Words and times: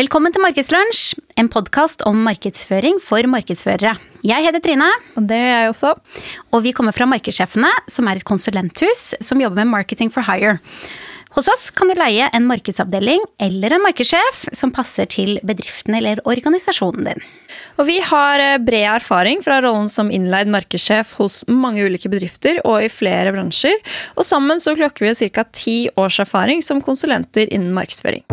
Velkommen 0.00 0.32
til 0.32 0.40
Markedslunsj, 0.40 1.00
en 1.36 1.48
podkast 1.52 2.00
om 2.08 2.22
markedsføring 2.24 2.96
for 3.04 3.26
markedsførere. 3.28 3.90
Jeg 4.24 4.44
heter 4.46 4.62
Trine. 4.64 4.86
Og 5.18 5.26
det 5.28 5.36
gjør 5.36 5.58
jeg 5.58 5.72
også. 5.74 5.90
Og 6.54 6.62
vi 6.64 6.72
kommer 6.72 6.94
fra 6.96 7.08
Markedssjefene, 7.10 7.68
som 7.90 8.08
er 8.08 8.16
et 8.16 8.24
konsulenthus 8.24 9.02
som 9.20 9.42
jobber 9.42 9.60
med 9.60 9.74
marketing 9.74 10.08
for 10.14 10.24
hire. 10.24 10.54
Hos 11.36 11.50
oss 11.52 11.66
kan 11.76 11.90
du 11.90 11.98
leie 11.98 12.30
en 12.32 12.48
markedsavdeling 12.48 13.26
eller 13.44 13.76
en 13.76 13.84
markedssjef 13.84 14.46
som 14.56 14.72
passer 14.72 15.10
til 15.10 15.36
bedriften 15.44 15.98
eller 15.98 16.22
organisasjonen 16.24 17.10
din. 17.10 17.20
Og 17.76 17.90
vi 17.90 17.98
har 18.00 18.40
eh, 18.40 18.56
bred 18.62 18.88
erfaring 18.94 19.44
fra 19.44 19.60
rollen 19.66 19.90
som 19.92 20.08
innleid 20.08 20.48
markedssjef 20.48 21.12
hos 21.20 21.42
mange 21.50 21.84
ulike 21.84 22.08
bedrifter 22.08 22.62
og 22.64 22.86
i 22.86 22.88
flere 22.88 23.36
bransjer. 23.36 23.76
Og 24.16 24.24
sammen 24.24 24.64
så 24.64 24.78
klokker 24.80 25.10
vi 25.10 25.28
ca. 25.28 25.44
ti 25.52 25.80
års 26.00 26.22
erfaring 26.24 26.64
som 26.64 26.80
konsulenter 26.80 27.52
innen 27.52 27.76
markedsføring. 27.76 28.24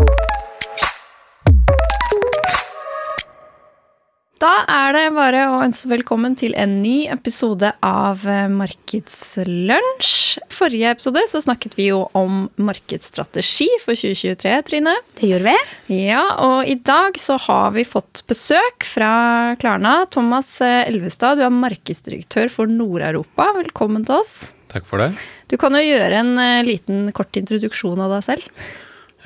Da 4.38 4.52
er 4.70 4.92
det 4.94 5.06
bare 5.16 5.48
å 5.50 5.62
ønske 5.66 5.90
velkommen 5.90 6.36
til 6.38 6.54
en 6.62 6.76
ny 6.84 7.08
episode 7.10 7.72
av 7.82 8.22
eh, 8.30 8.46
Markedslunsj. 8.54 10.12
Forrige 10.54 10.92
episode 10.94 11.24
så 11.32 11.42
snakket 11.42 11.74
vi 11.80 11.88
jo 11.88 12.04
om 12.18 12.44
markedsstrategi 12.62 13.66
for 13.82 13.98
2023, 13.98 14.54
Trine. 14.68 14.94
Det 15.18 15.32
gjorde 15.32 15.56
vi. 15.56 16.04
Ja, 16.04 16.22
og 16.46 16.70
i 16.70 16.78
dag 16.78 17.18
så 17.18 17.40
har 17.48 17.74
vi 17.74 17.88
fått 17.88 18.22
besøk 18.30 18.86
fra 18.86 19.56
Klarna. 19.58 20.04
Thomas 20.14 20.54
eh, 20.62 20.84
Elvestad, 20.86 21.42
du 21.42 21.48
er 21.48 21.58
markedsdirektør 21.58 22.54
for 22.54 22.70
Nord-Europa. 22.70 23.56
Velkommen 23.58 24.06
til 24.06 24.20
oss. 24.20 24.52
Takk 24.70 24.86
for 24.86 25.02
det. 25.02 25.16
Du 25.50 25.58
kan 25.58 25.74
jo 25.74 25.82
gjøre 25.82 26.22
en 26.22 26.36
eh, 26.44 26.66
liten 26.68 27.08
kort 27.18 27.42
introduksjon 27.42 28.06
av 28.06 28.20
deg 28.20 28.30
selv. 28.30 28.54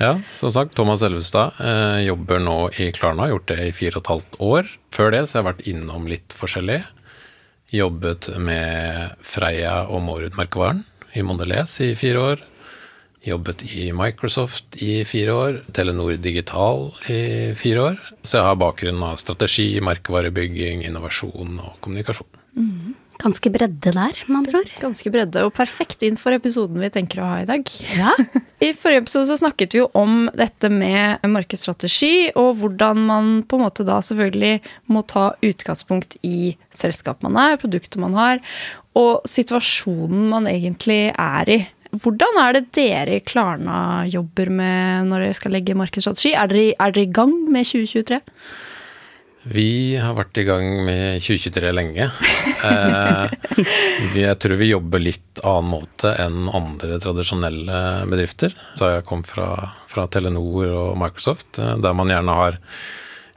Ja, 0.02 0.16
som 0.34 0.50
sagt, 0.50 0.74
Thomas 0.74 1.02
Elvestad 1.06 1.60
eh, 1.62 2.00
jobber 2.08 2.40
nå 2.42 2.56
i 2.82 2.88
Klarna, 2.90 3.28
gjort 3.30 3.46
det 3.52 3.58
i 3.68 3.74
fire 3.76 4.00
og 4.00 4.02
et 4.02 4.08
halvt 4.10 4.38
år. 4.42 4.70
Før 4.90 5.12
det 5.14 5.20
så 5.28 5.36
har 5.36 5.44
jeg 5.44 5.48
vært 5.52 5.68
innom 5.70 6.08
litt 6.10 6.34
forskjellig. 6.34 6.80
Jobbet 7.70 8.32
med 8.42 9.14
Freia 9.22 9.84
og 9.86 10.02
Mårud-merkevaren 10.08 10.82
i 11.14 11.22
Mondelez 11.22 11.76
i 11.86 11.92
fire 11.98 12.24
år. 12.32 12.42
Jobbet 13.22 13.62
i 13.70 13.92
Microsoft 13.94 14.74
i 14.82 15.04
fire 15.06 15.36
år. 15.38 15.60
Telenor 15.70 16.16
Digital 16.18 16.88
i 17.06 17.22
fire 17.54 17.86
år. 17.92 18.02
Så 18.26 18.40
jeg 18.40 18.48
har 18.48 18.58
bakgrunn 18.58 19.06
av 19.06 19.20
strategi, 19.22 19.76
merkevarebygging, 19.86 20.82
innovasjon 20.88 21.60
og 21.62 21.78
kommunikasjon. 21.78 22.42
Mm. 22.58 22.96
Ganske 23.22 23.52
bredde 23.54 23.92
der, 23.94 24.16
med 24.26 24.38
andre 24.40 24.60
ord. 24.62 24.70
Ganske 24.82 25.10
bredde, 25.14 25.44
og 25.46 25.54
perfekt 25.54 26.02
inn 26.02 26.16
for 26.18 26.34
episoden 26.34 26.80
vi 26.82 26.90
tenker 26.90 27.22
å 27.22 27.28
ha 27.28 27.36
i 27.42 27.48
dag. 27.48 27.68
Ja. 27.94 28.16
I 28.66 28.72
forrige 28.78 29.04
episode 29.04 29.28
så 29.30 29.36
snakket 29.38 29.76
vi 29.76 29.82
jo 29.82 29.88
om 29.98 30.26
dette 30.38 30.70
med 30.72 31.22
markedsstrategi, 31.30 32.32
og 32.38 32.56
hvordan 32.60 33.04
man 33.06 33.30
på 33.46 33.58
en 33.58 33.64
måte 33.66 33.86
da 33.86 34.00
selvfølgelig 34.02 34.56
må 34.90 35.04
ta 35.10 35.30
utgangspunkt 35.42 36.18
i 36.26 36.56
selskapet 36.74 37.26
man 37.28 37.38
er, 37.38 37.60
produktet 37.62 38.00
man 38.02 38.18
har, 38.18 38.42
og 38.98 39.22
situasjonen 39.30 40.26
man 40.32 40.50
egentlig 40.50 41.04
er 41.12 41.54
i. 41.54 41.60
Hvordan 41.92 42.38
er 42.40 42.56
det 42.56 42.66
dere 42.72 43.18
i 43.18 43.24
Klarna 43.24 44.02
jobber 44.08 44.48
med 44.50 45.10
når 45.10 45.26
dere 45.26 45.36
skal 45.36 45.52
legge 45.54 45.76
markedsstrategi? 45.78 46.32
Er 46.32 46.50
dere, 46.50 46.74
er 46.80 46.94
dere 46.94 47.06
i 47.06 47.14
gang 47.20 47.34
med 47.52 47.68
2023? 47.68 48.22
Vi 49.42 49.96
har 49.98 50.14
vært 50.14 50.38
i 50.38 50.44
gang 50.46 50.66
med 50.86 51.22
2023 51.22 51.74
lenge. 51.74 52.08
Eh, 52.62 53.32
jeg 54.14 54.38
tror 54.38 54.60
vi 54.60 54.68
jobber 54.68 55.02
litt 55.02 55.40
annen 55.42 55.72
måte 55.72 56.12
enn 56.22 56.46
andre 56.46 57.00
tradisjonelle 57.02 57.78
bedrifter. 58.06 58.54
Så 58.78 58.92
jeg 58.92 59.06
kom 59.08 59.24
fra, 59.26 59.48
fra 59.90 60.04
Telenor 60.06 60.70
og 60.70 60.92
Microsoft, 61.00 61.58
eh, 61.58 61.74
der 61.82 61.96
man 61.98 62.12
gjerne 62.12 62.36
har 62.38 62.60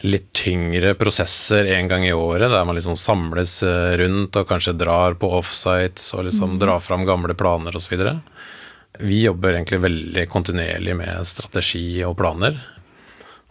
litt 0.06 0.30
tyngre 0.38 0.94
prosesser 1.00 1.66
en 1.74 1.90
gang 1.90 2.06
i 2.06 2.14
året, 2.14 2.52
der 2.54 2.68
man 2.70 2.78
liksom 2.78 3.00
samles 3.00 3.58
eh, 3.66 3.96
rundt 3.98 4.38
og 4.38 4.46
kanskje 4.52 4.76
drar 4.78 5.18
på 5.18 5.32
offsites 5.40 6.12
og 6.14 6.28
liksom 6.30 6.54
mm. 6.54 6.62
drar 6.62 6.86
fram 6.86 7.08
gamle 7.10 7.34
planer 7.34 7.82
osv. 7.82 7.98
Vi 9.02 9.24
jobber 9.24 9.56
egentlig 9.56 9.82
veldig 9.88 10.30
kontinuerlig 10.30 11.00
med 11.02 11.26
strategi 11.34 11.88
og 12.06 12.14
planer. 12.22 12.62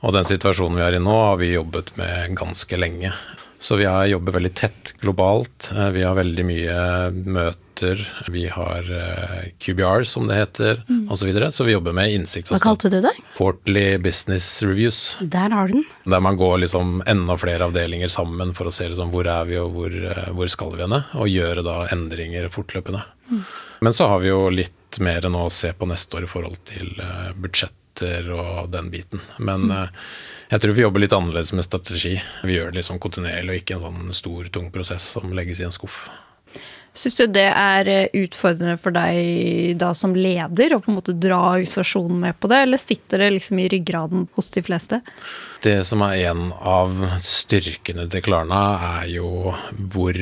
Og 0.04 0.12
den 0.12 0.26
situasjonen 0.28 0.76
vi 0.78 0.84
er 0.84 0.98
i 0.98 1.02
nå, 1.02 1.14
har 1.30 1.40
vi 1.40 1.54
jobbet 1.54 1.94
med 1.96 2.36
ganske 2.36 2.76
lenge. 2.76 3.12
Så 3.64 3.76
vi 3.80 3.86
har 3.88 4.06
jobber 4.06 4.32
veldig 4.36 4.54
tett 4.54 4.92
globalt. 5.00 5.70
Eh, 5.72 5.88
vi 5.94 6.02
har 6.04 6.18
veldig 6.18 6.44
mye 6.44 6.80
møter. 7.24 8.02
Vi 8.28 8.42
har 8.52 8.90
eh, 8.92 9.46
QBR, 9.58 10.04
som 10.04 10.26
det 10.28 10.36
heter, 10.36 10.82
mm. 10.84 11.06
osv. 11.08 11.22
Så, 11.22 11.26
videre. 11.30 11.48
så 11.52 11.64
vi 11.64 11.72
jobber 11.72 11.96
med 11.96 12.12
innsikt. 12.12 12.52
Hva 12.52 12.60
kalte 12.60 12.90
du 12.92 12.98
det? 13.00 13.14
Portly 13.38 13.96
Business 14.04 14.50
Reviews. 14.62 15.16
Der 15.20 15.48
har 15.56 15.72
du 15.72 15.78
den. 15.78 15.86
Der 16.04 16.20
man 16.20 16.36
går 16.36 16.58
liksom 16.66 17.00
enda 17.08 17.38
flere 17.40 17.64
avdelinger 17.70 18.12
sammen 18.12 18.52
for 18.52 18.68
å 18.68 18.74
se 18.74 18.90
liksom 18.90 19.08
hvor 19.14 19.30
er 19.32 19.48
vi 19.48 19.56
og 19.62 19.72
hvor, 19.78 19.96
eh, 20.12 20.28
hvor 20.36 20.52
skal 20.52 20.76
vi 20.76 20.84
henne, 20.84 21.00
og 21.16 21.32
gjøre 21.32 21.64
da 21.64 21.78
endringer 21.96 22.50
fortløpende. 22.52 23.00
Mm. 23.30 23.40
Men 23.88 23.96
så 23.96 24.10
har 24.12 24.20
vi 24.20 24.28
jo 24.28 24.42
litt 24.52 25.00
mer 25.00 25.24
enn 25.24 25.40
å 25.40 25.48
se 25.48 25.72
på 25.72 25.88
neste 25.88 26.20
år 26.20 26.28
i 26.28 26.30
forhold 26.30 26.60
til 26.68 26.92
budsjett 27.40 27.80
prosjekter 27.94 28.30
og 28.32 28.70
den 28.70 28.90
biten. 28.90 29.20
Men 29.38 29.70
mm. 29.70 29.88
jeg 30.50 30.60
tror 30.60 30.74
vi 30.74 30.82
jobber 30.82 31.00
litt 31.00 31.12
annerledes 31.12 31.52
med 31.52 31.64
strategi. 31.64 32.20
Vi 32.44 32.54
gjør 32.54 32.70
det 32.70 32.80
liksom 32.80 32.98
kontinuerlig 32.98 33.50
og 33.50 33.62
ikke 33.62 33.74
en 33.76 33.84
sånn 33.84 34.14
stor, 34.14 34.44
tung 34.50 34.70
prosess 34.70 35.02
som 35.14 35.32
legges 35.32 35.60
i 35.60 35.64
en 35.64 35.72
skuff. 35.72 36.10
Syns 36.94 37.16
du 37.16 37.26
det 37.26 37.48
er 37.50 37.88
eh, 37.90 38.08
utfordrende 38.14 38.76
for 38.78 38.94
deg 38.94 39.74
da 39.80 39.92
som 39.94 40.14
leder 40.14 40.76
å 40.76 40.80
på 40.80 40.92
en 40.92 40.98
måte 41.00 41.16
dra 41.18 41.40
organisasjonen 41.56 42.20
med 42.20 42.38
på 42.38 42.46
det, 42.46 42.60
eller 42.62 42.78
sitter 42.78 43.18
det 43.18 43.32
liksom 43.34 43.58
i 43.58 43.68
ryggraden 43.68 44.28
hos 44.36 44.52
de 44.54 44.62
fleste? 44.62 45.00
Det 45.64 45.80
som 45.88 46.04
er 46.06 46.30
en 46.30 46.52
av 46.54 46.94
styrkene 47.18 48.06
til 48.12 48.22
Klarna, 48.22 48.60
er 49.00 49.10
jo 49.10 49.50
hvor 49.90 50.20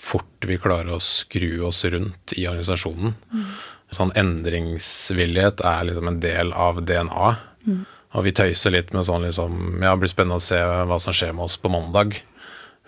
fort 0.00 0.48
vi 0.48 0.58
klarer 0.58 0.96
å 0.96 1.04
skru 1.04 1.60
oss 1.68 1.84
rundt 1.84 2.34
i 2.34 2.48
organisasjonen. 2.48 3.14
Mm 3.30 3.52
sånn 3.94 4.12
endringsvillighet 4.18 5.62
er 5.66 5.86
liksom 5.88 6.10
en 6.10 6.20
del 6.22 6.52
av 6.52 6.82
DNA. 6.86 7.30
Mm. 7.66 7.80
Og 8.10 8.26
vi 8.26 8.34
tøyser 8.34 8.74
litt 8.74 8.90
med 8.94 9.06
sånn 9.06 9.26
liksom 9.26 9.78
Ja, 9.78 9.92
det 9.92 10.02
blir 10.02 10.10
spennende 10.10 10.40
å 10.40 10.44
se 10.44 10.58
hva 10.58 10.98
som 11.02 11.14
skjer 11.14 11.34
med 11.36 11.46
oss 11.46 11.58
på 11.60 11.70
mandag. 11.72 12.18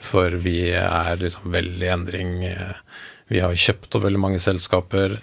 For 0.02 0.34
vi 0.42 0.72
er 0.74 1.20
liksom 1.20 1.52
veldig 1.54 1.86
i 1.86 1.94
endring. 1.94 2.34
Vi 3.30 3.42
har 3.42 3.54
kjøpt 3.54 3.94
opp 3.94 4.06
veldig 4.08 4.22
mange 4.22 4.42
selskaper. 4.42 5.20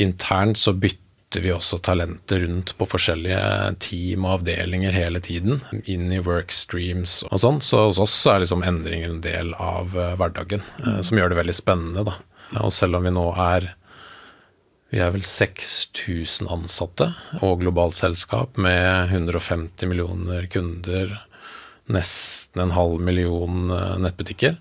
Internt 0.00 0.56
så 0.60 0.72
bytter 0.72 1.44
vi 1.44 1.52
også 1.52 1.78
talenter 1.84 2.42
rundt 2.46 2.72
på 2.78 2.88
forskjellige 2.88 3.42
team 3.84 4.24
og 4.24 4.38
avdelinger 4.38 4.96
hele 4.96 5.20
tiden. 5.24 5.60
Inn 5.84 6.08
i 6.12 6.22
workstreams 6.24 7.20
og 7.28 7.44
sånn. 7.44 7.60
Så 7.64 7.86
hos 7.90 8.00
oss 8.00 8.16
er 8.28 8.40
liksom 8.44 8.64
endringer 8.64 9.12
en 9.12 9.22
del 9.24 9.52
av 9.60 9.92
eh, 9.96 10.16
hverdagen, 10.20 10.64
mm. 10.80 11.00
som 11.04 11.20
gjør 11.20 11.32
det 11.32 11.40
veldig 11.42 11.56
spennende, 11.56 12.06
da. 12.08 12.16
Og 12.64 12.72
selv 12.74 12.98
om 12.98 13.06
vi 13.08 13.12
nå 13.14 13.28
er 13.40 13.70
vi 14.92 15.00
er 15.00 15.12
vel 15.14 15.22
6000 15.24 16.50
ansatte 16.52 17.06
og 17.40 17.62
globalt 17.62 17.96
selskap 17.96 18.58
med 18.60 19.14
150 19.14 19.88
millioner 19.88 20.44
kunder, 20.52 21.14
nesten 21.92 22.60
en 22.66 22.74
halv 22.76 23.00
million 23.00 23.72
eh, 23.72 23.94
nettbutikker. 24.04 24.58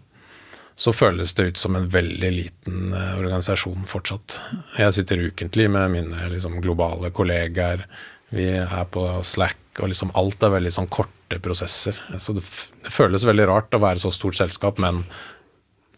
Så 0.80 0.94
føles 0.96 1.36
det 1.36 1.50
ut 1.50 1.60
som 1.60 1.76
en 1.76 1.90
veldig 1.92 2.32
liten 2.32 2.96
eh, 2.96 3.20
organisasjon 3.20 3.84
fortsatt. 3.92 4.38
Jeg 4.80 4.96
sitter 4.96 5.26
ukentlig 5.28 5.68
med 5.76 5.92
mine 5.98 6.32
liksom, 6.32 6.62
globale 6.64 7.12
kollegaer. 7.12 7.84
Vi 8.32 8.48
er 8.56 8.88
på 8.88 9.04
Slack, 9.28 9.60
og 9.84 9.92
liksom 9.92 10.16
alt 10.16 10.48
er 10.48 10.56
veldig 10.56 10.76
sånn 10.80 10.92
korte 10.96 11.44
prosesser. 11.44 12.00
Så 12.24 12.40
det, 12.40 12.48
det 12.88 12.96
føles 12.96 13.28
veldig 13.28 13.52
rart 13.52 13.76
å 13.76 13.84
være 13.84 14.00
så 14.00 14.16
stort 14.16 14.40
selskap, 14.40 14.80
men 14.80 15.04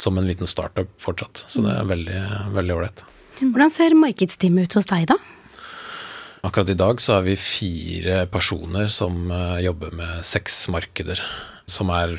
som 0.02 0.18
en 0.18 0.26
liten 0.26 0.50
startup 0.50 0.90
fortsatt. 0.98 1.46
Så 1.46 1.62
det 1.62 1.78
er 1.78 1.92
veldig, 1.94 2.22
veldig 2.58 2.80
ålreit. 2.82 3.10
Hvordan 3.52 3.74
ser 3.74 3.96
markedsteamet 4.00 4.70
ut 4.70 4.78
hos 4.80 4.88
deg, 4.90 5.08
da? 5.12 5.18
Akkurat 6.44 6.70
i 6.74 6.78
dag 6.80 7.02
så 7.02 7.18
har 7.18 7.26
vi 7.28 7.40
fire 7.40 8.24
personer 8.32 8.90
som 8.92 9.32
eh, 9.32 9.64
jobber 9.64 9.94
med 9.96 10.24
seks 10.28 10.66
markeder. 10.74 11.22
Som 11.72 11.92
er 11.96 12.18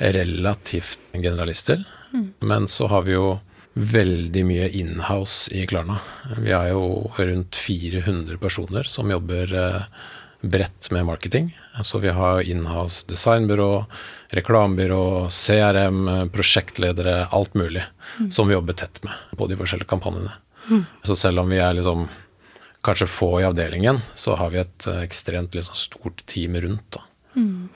relativt 0.00 0.98
generalister. 1.12 1.84
Mm. 2.12 2.26
Men 2.40 2.68
så 2.68 2.88
har 2.92 3.06
vi 3.06 3.16
jo 3.16 3.38
veldig 3.80 4.42
mye 4.44 4.68
inhouse 4.76 5.52
i 5.56 5.66
Klarna. 5.70 6.00
Vi 6.38 6.52
har 6.52 6.68
jo 6.72 7.10
rundt 7.16 7.56
400 7.56 8.38
personer 8.42 8.88
som 8.90 9.10
jobber 9.12 9.54
eh, 9.56 9.84
bredt 10.40 10.90
med 10.90 11.06
marketing. 11.06 11.58
Så 11.84 11.98
vi 11.98 12.08
har 12.08 12.40
inhouse 12.40 13.06
designbyrå, 13.08 13.84
reklamebyrå, 14.28 15.28
CRM, 15.30 16.30
prosjektledere, 16.32 17.26
alt 17.30 17.54
mulig 17.54 17.84
mm. 18.18 18.30
som 18.30 18.48
vi 18.48 18.54
jobber 18.54 18.72
tett 18.72 19.02
med 19.04 19.36
på 19.36 19.46
de 19.46 19.58
forskjellige 19.60 19.88
kampanjene. 19.88 20.32
Mm. 20.70 20.84
Så 21.02 21.16
selv 21.16 21.40
om 21.40 21.48
vi 21.50 21.58
er 21.58 21.74
liksom 21.76 22.08
kanskje 22.84 23.06
få 23.10 23.40
i 23.40 23.44
avdelingen, 23.44 24.00
så 24.14 24.34
har 24.40 24.50
vi 24.50 24.62
et 24.62 24.86
eh, 24.86 25.02
ekstremt 25.04 25.54
liksom, 25.54 25.76
stort 25.76 26.24
team 26.26 26.56
rundt. 26.56 26.96
Mm. 27.36 27.68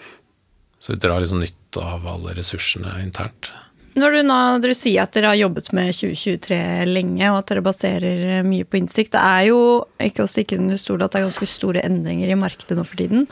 Så 0.81 0.93
vi 0.93 0.99
drar 0.99 1.21
liksom 1.21 1.41
nytte 1.41 1.81
av 1.81 2.07
alle 2.09 2.35
ressursene 2.37 2.97
internt. 3.03 3.51
Når 3.95 4.17
du 4.17 4.21
nå 4.27 4.39
dere 4.63 4.75
sier 4.75 5.05
at 5.05 5.15
dere 5.15 5.31
har 5.31 5.39
jobbet 5.39 5.69
med 5.77 5.93
2023 5.95 6.57
lenge, 6.89 7.29
og 7.31 7.39
at 7.39 7.51
dere 7.53 7.63
baserer 7.63 8.47
mye 8.47 8.67
på 8.67 8.81
innsikt, 8.81 9.13
det 9.15 9.23
er 9.23 9.45
jo 9.53 9.61
ikke 10.03 10.25
å 10.25 10.31
stikke 10.31 10.59
under 10.59 10.81
stol 10.81 11.05
at 11.05 11.15
det 11.15 11.21
er 11.21 11.29
ganske 11.29 11.51
store 11.51 11.85
endringer 11.87 12.33
i 12.33 12.39
markedet 12.39 12.79
nå 12.79 12.87
for 12.89 12.99
tiden. 12.99 13.29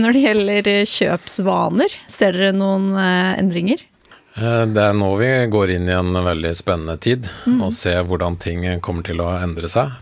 Når 0.00 0.16
det 0.16 0.24
gjelder 0.24 0.72
kjøpsvaner, 0.94 2.00
ser 2.08 2.38
dere 2.38 2.56
noen 2.56 2.94
eh, 2.96 3.34
endringer? 3.42 3.84
Eh, 4.36 4.64
det 4.72 4.88
er 4.88 4.96
nå 4.96 5.12
vi 5.20 5.30
går 5.52 5.76
inn 5.76 5.88
i 5.88 5.96
en 5.96 6.16
veldig 6.16 6.56
spennende 6.56 6.96
tid, 6.96 7.28
mm. 7.44 7.60
og 7.60 7.76
ser 7.76 8.02
hvordan 8.08 8.40
ting 8.40 8.66
kommer 8.84 9.04
til 9.04 9.20
å 9.24 9.30
endre 9.36 9.68
seg. 9.72 9.92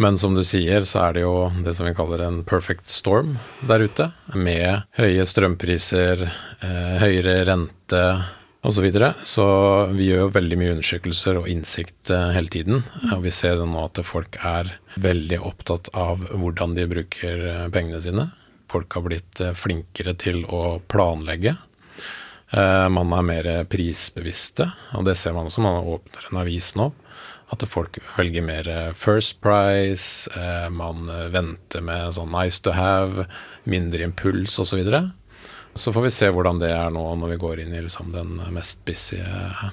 Men 0.00 0.16
som 0.16 0.32
du 0.32 0.40
sier, 0.44 0.86
så 0.88 1.02
er 1.06 1.18
det 1.18 1.26
jo 1.26 1.50
det 1.64 1.74
som 1.76 1.84
vi 1.84 1.92
kaller 1.96 2.22
en 2.24 2.40
perfect 2.48 2.88
storm 2.88 3.36
der 3.68 3.84
ute. 3.84 4.08
Med 4.32 4.86
høye 4.96 5.26
strømpriser, 5.28 6.24
eh, 6.64 6.94
høyere 7.02 7.42
rente 7.50 8.06
osv. 8.62 8.74
Så, 8.74 8.82
videre. 8.82 9.14
så 9.24 9.44
vi 9.90 10.06
gjør 10.08 10.26
jo 10.26 10.34
veldig 10.36 10.58
mye 10.58 10.74
undersøkelser 10.76 11.40
og 11.40 11.48
innsikt 11.50 12.10
eh, 12.10 12.30
hele 12.36 12.52
tiden. 12.52 12.84
Og 13.10 13.24
vi 13.26 13.34
ser 13.34 13.58
nå 13.58 13.82
at 13.82 13.98
folk 14.06 14.38
er 14.38 14.76
veldig 15.02 15.40
opptatt 15.42 15.90
av 15.98 16.22
hvordan 16.30 16.76
de 16.78 16.86
bruker 16.90 17.46
eh, 17.50 17.66
pengene 17.74 18.00
sine. 18.02 18.28
Folk 18.70 18.94
har 18.94 19.06
blitt 19.08 19.42
eh, 19.42 19.54
flinkere 19.58 20.14
til 20.14 20.44
å 20.46 20.80
planlegge. 20.88 21.58
Man 22.52 23.14
er 23.16 23.22
mer 23.24 23.46
prisbevisste, 23.72 24.66
og 24.92 25.06
det 25.06 25.14
ser 25.16 25.32
man 25.32 25.46
også 25.48 25.62
man 25.64 25.86
åpner 25.88 26.26
en 26.28 26.40
avis 26.42 26.66
nå. 26.76 26.90
At 27.48 27.64
folk 27.64 27.96
velger 28.18 28.44
mer 28.44 28.68
First 28.92 29.38
Price, 29.40 30.28
man 30.68 31.08
venter 31.32 31.80
med 31.80 32.12
sånn 32.18 32.28
nice 32.28 32.60
to 32.60 32.74
have, 32.76 33.24
mindre 33.64 34.04
impuls 34.04 34.58
osv. 34.60 34.82
Så 34.84 35.00
får 35.92 36.02
vi 36.02 36.10
se 36.12 36.28
hvordan 36.32 36.58
det 36.60 36.68
er 36.74 36.90
nå 36.92 37.04
når 37.16 37.34
vi 37.34 37.40
går 37.40 37.62
inn 37.62 37.72
i 37.72 37.80
liksom 37.80 38.12
den 38.12 38.36
mest 38.52 38.82
busy 38.84 39.22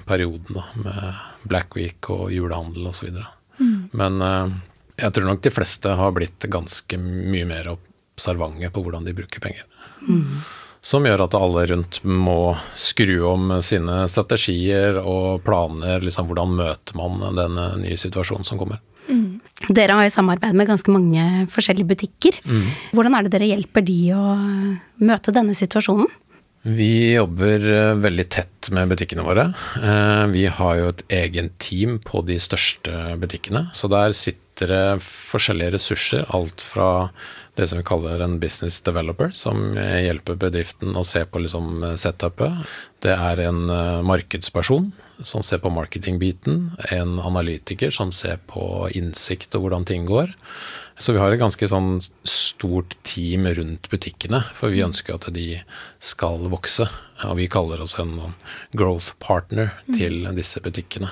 perioden 0.08 0.56
da, 0.56 0.64
med 0.80 1.50
Black 1.50 1.76
Week 1.76 2.08
og 2.12 2.30
julehandel 2.32 2.88
osv. 2.88 3.20
Mm. 3.60 3.90
Men 3.92 4.22
uh, 4.24 4.54
jeg 5.00 5.12
tror 5.16 5.28
nok 5.28 5.44
de 5.44 5.52
fleste 5.52 5.92
har 6.00 6.16
blitt 6.16 6.48
ganske 6.52 7.00
mye 7.00 7.44
mer 7.48 7.68
observante 7.74 8.72
på 8.72 8.84
hvordan 8.84 9.04
de 9.04 9.16
bruker 9.16 9.44
penger. 9.44 9.68
Mm. 10.08 10.40
Som 10.80 11.04
gjør 11.04 11.26
at 11.26 11.36
alle 11.36 11.66
rundt 11.68 12.00
må 12.08 12.54
skru 12.80 13.18
om 13.28 13.58
sine 13.64 14.00
strategier 14.08 14.96
og 15.00 15.42
planer. 15.44 16.00
Liksom, 16.00 16.30
hvordan 16.30 16.54
møter 16.56 16.96
man 16.96 17.36
den 17.36 17.60
nye 17.82 17.98
situasjonen 18.00 18.48
som 18.48 18.60
kommer. 18.60 18.80
Dere 19.68 19.98
har 19.98 20.06
jo 20.06 20.14
samarbeid 20.14 20.56
med 20.56 20.70
ganske 20.70 20.92
mange 20.92 21.24
forskjellige 21.52 21.90
butikker. 21.92 22.40
Mm. 22.48 22.64
Hvordan 22.96 23.16
er 23.16 23.26
det 23.26 23.34
dere 23.34 23.50
hjelper 23.50 23.84
de 23.84 24.00
å 24.16 24.24
møte 25.04 25.34
denne 25.36 25.56
situasjonen? 25.58 26.08
Vi 26.60 27.14
jobber 27.14 27.62
eh, 27.72 27.94
veldig 27.96 28.26
tett 28.32 28.68
med 28.76 28.90
butikkene 28.92 29.24
våre. 29.24 29.46
Eh, 29.80 30.24
vi 30.32 30.44
har 30.52 30.74
jo 30.76 30.88
et 30.90 31.04
egen 31.16 31.48
team 31.60 31.98
på 32.04 32.20
de 32.28 32.36
største 32.40 33.14
butikkene. 33.20 33.68
Så 33.76 33.88
der 33.92 34.16
sitter 34.16 34.72
det 34.72 35.04
forskjellige 35.04 35.76
ressurser. 35.78 36.26
Alt 36.36 36.60
fra 36.60 37.08
det 37.56 37.68
som 37.68 37.80
vi 37.80 37.86
kaller 37.88 38.20
en 38.24 38.38
business 38.40 38.80
developer, 38.84 39.32
som 39.36 39.72
hjelper 39.76 40.36
bedriften 40.40 40.96
å 40.96 41.04
se 41.04 41.24
på 41.24 41.40
liksom 41.40 41.80
setupet. 42.00 42.60
Det 43.04 43.16
er 43.16 43.44
en 43.48 43.64
eh, 43.72 44.02
markedsperson 44.08 44.92
som 45.24 45.42
ser 45.42 45.58
på 45.62 45.72
marketingbiten, 45.72 46.70
en 46.90 47.18
analytiker 47.18 47.90
som 47.94 48.12
ser 48.12 48.38
på 48.50 48.88
innsikt 48.96 49.54
og 49.56 49.66
hvordan 49.66 49.86
ting 49.88 50.06
går. 50.08 50.32
Så 51.00 51.14
vi 51.16 51.20
har 51.22 51.32
et 51.32 51.40
ganske 51.40 51.64
sånn 51.64 52.02
stort 52.28 52.92
team 53.08 53.46
rundt 53.48 53.88
butikkene, 53.88 54.42
for 54.52 54.68
vi 54.68 54.82
ønsker 54.84 55.16
at 55.16 55.30
de 55.32 55.46
skal 55.96 56.44
vokse. 56.52 56.84
Og 57.24 57.38
vi 57.38 57.48
kaller 57.48 57.80
oss 57.80 57.96
en 58.00 58.18
growth 58.76 59.14
partner 59.22 59.72
til 59.88 60.26
disse 60.36 60.60
butikkene. 60.60 61.08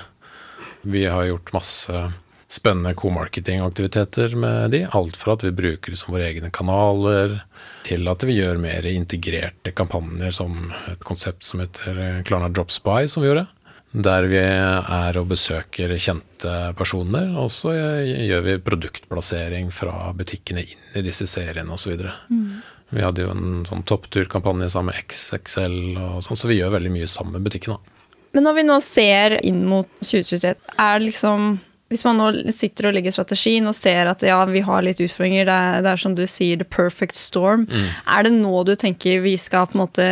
Vi 0.85 1.07
har 1.09 1.25
gjort 1.25 1.53
masse 1.57 2.03
spennende 2.49 2.93
co-marketing-aktiviteter 2.97 4.35
med 4.37 4.71
de. 4.77 4.83
Alt 4.93 5.17
fra 5.17 5.33
at 5.33 5.43
vi 5.45 5.55
bruker 5.57 5.93
liksom 5.93 6.13
våre 6.13 6.29
egne 6.29 6.53
kanaler, 6.53 7.39
til 7.85 8.05
at 8.09 8.23
vi 8.25 8.37
gjør 8.37 8.61
mer 8.61 8.85
integrerte 8.89 9.73
kampanjer 9.73 10.33
som 10.37 10.69
et 10.89 11.01
konsept 11.05 11.45
som 11.45 11.65
heter 11.65 12.21
Klarna 12.29 12.49
Drop 12.53 12.69
Spy, 12.73 13.07
som 13.09 13.25
vi 13.25 13.31
gjorde 13.31 13.47
der 13.91 14.27
vi 14.29 14.39
er 14.39 15.17
og 15.17 15.29
besøker 15.31 15.95
kjente 15.97 16.55
personer. 16.77 17.31
Og 17.41 17.51
så 17.53 17.73
gjør 17.73 18.43
vi 18.45 18.57
produktplassering 18.65 19.71
fra 19.73 20.11
butikkene 20.17 20.65
inn 20.65 20.99
i 20.99 21.05
disse 21.05 21.27
seriene 21.29 21.73
osv. 21.73 21.95
Mm. 22.29 22.59
Vi 22.89 23.05
hadde 23.05 23.25
jo 23.25 23.31
en 23.33 23.63
sånn 23.69 23.85
toppturkampanje 23.89 24.71
sammen 24.73 24.93
med 24.93 25.01
XXL, 25.05 25.79
og 26.01 26.21
sånn, 26.25 26.39
så 26.39 26.49
vi 26.49 26.59
gjør 26.59 26.77
veldig 26.77 26.93
mye 26.93 27.09
sammen 27.09 27.37
med 27.37 27.49
butikkene. 27.49 27.77
Men 28.33 28.45
når 28.45 28.59
vi 28.59 28.67
nå 28.67 28.77
ser 28.85 29.39
inn 29.45 29.63
mot 29.69 29.89
2023, 30.05 30.53
er 30.77 31.01
liksom 31.01 31.55
hvis 31.89 32.03
man 32.05 32.19
nå 32.21 32.53
sitter 32.53 32.89
og 32.89 32.93
legger 32.93 33.13
strategien 33.15 33.65
og 33.65 33.73
ser 33.73 34.11
at 34.11 34.21
ja, 34.21 34.37
vi 34.45 34.61
har 34.61 34.83
litt 34.85 34.99
utfordringer, 35.01 35.47
det 35.49 35.53
er, 35.53 35.79
det 35.81 35.89
er 35.89 36.01
som 36.01 36.13
du 36.13 36.21
sier, 36.29 36.59
the 36.61 36.67
perfect 36.69 37.17
storm. 37.17 37.65
Mm. 37.65 37.87
Er 38.05 38.27
det 38.27 38.33
nå 38.35 38.61
du 38.67 38.75
tenker 38.77 39.23
vi 39.25 39.33
skal 39.41 39.65
på 39.71 39.77
en 39.77 39.81
måte 39.87 40.09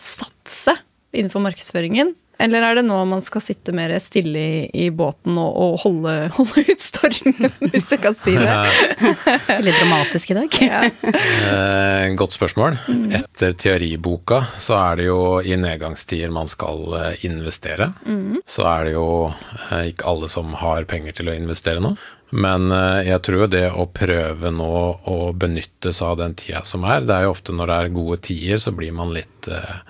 satse 0.00 0.78
innenfor 1.12 1.42
markedsføringen? 1.44 2.14
Eller 2.40 2.64
er 2.64 2.78
det 2.78 2.86
nå 2.88 2.96
man 3.08 3.20
skal 3.20 3.42
sitte 3.44 3.72
mer 3.76 3.92
stille 4.00 4.40
i, 4.40 4.60
i 4.86 4.88
båten 4.94 5.36
og, 5.38 5.50
og 5.60 5.74
holde, 5.84 6.14
holde, 6.38 6.64
ut 6.70 6.82
stormen, 6.82 7.50
hvis 7.66 7.90
jeg 7.92 8.02
kan 8.02 8.16
si 8.16 8.36
det? 8.38 8.54
Litt 9.66 9.76
dramatisk 9.76 10.32
i 10.32 10.38
dag. 10.38 10.60
Ja. 10.64 10.82
Eh, 11.10 12.06
godt 12.18 12.36
spørsmål. 12.36 12.78
Etter 13.20 13.56
teoriboka 13.60 14.42
så 14.60 14.78
er 14.78 15.00
det 15.00 15.10
jo 15.10 15.20
i 15.44 15.58
nedgangstider 15.60 16.32
man 16.32 16.48
skal 16.50 16.96
eh, 16.96 17.26
investere. 17.28 17.92
Mm. 18.06 18.40
Så 18.48 18.64
er 18.70 18.88
det 18.88 18.94
jo 18.96 19.10
eh, 19.28 19.90
ikke 19.92 20.08
alle 20.08 20.30
som 20.32 20.56
har 20.62 20.88
penger 20.88 21.20
til 21.20 21.30
å 21.30 21.36
investere 21.36 21.82
nå. 21.84 21.92
Men 22.30 22.70
jeg 23.02 23.18
tror 23.26 23.48
det 23.50 23.64
å 23.74 23.88
prøve 23.90 24.52
nå 24.54 24.74
å 25.10 25.16
benytte 25.34 25.90
seg 25.90 26.12
av 26.12 26.20
den 26.20 26.36
tida 26.38 26.60
som 26.62 26.84
er 26.86 27.02
Det 27.02 27.16
er 27.16 27.24
jo 27.26 27.32
ofte 27.32 27.50
når 27.58 27.66
det 27.66 27.78
er 27.80 27.96
gode 27.96 28.18
tider, 28.22 28.60
så 28.62 28.70
blir 28.70 28.94
man 28.94 29.10
litt 29.16 29.48
eh, 29.50 29.80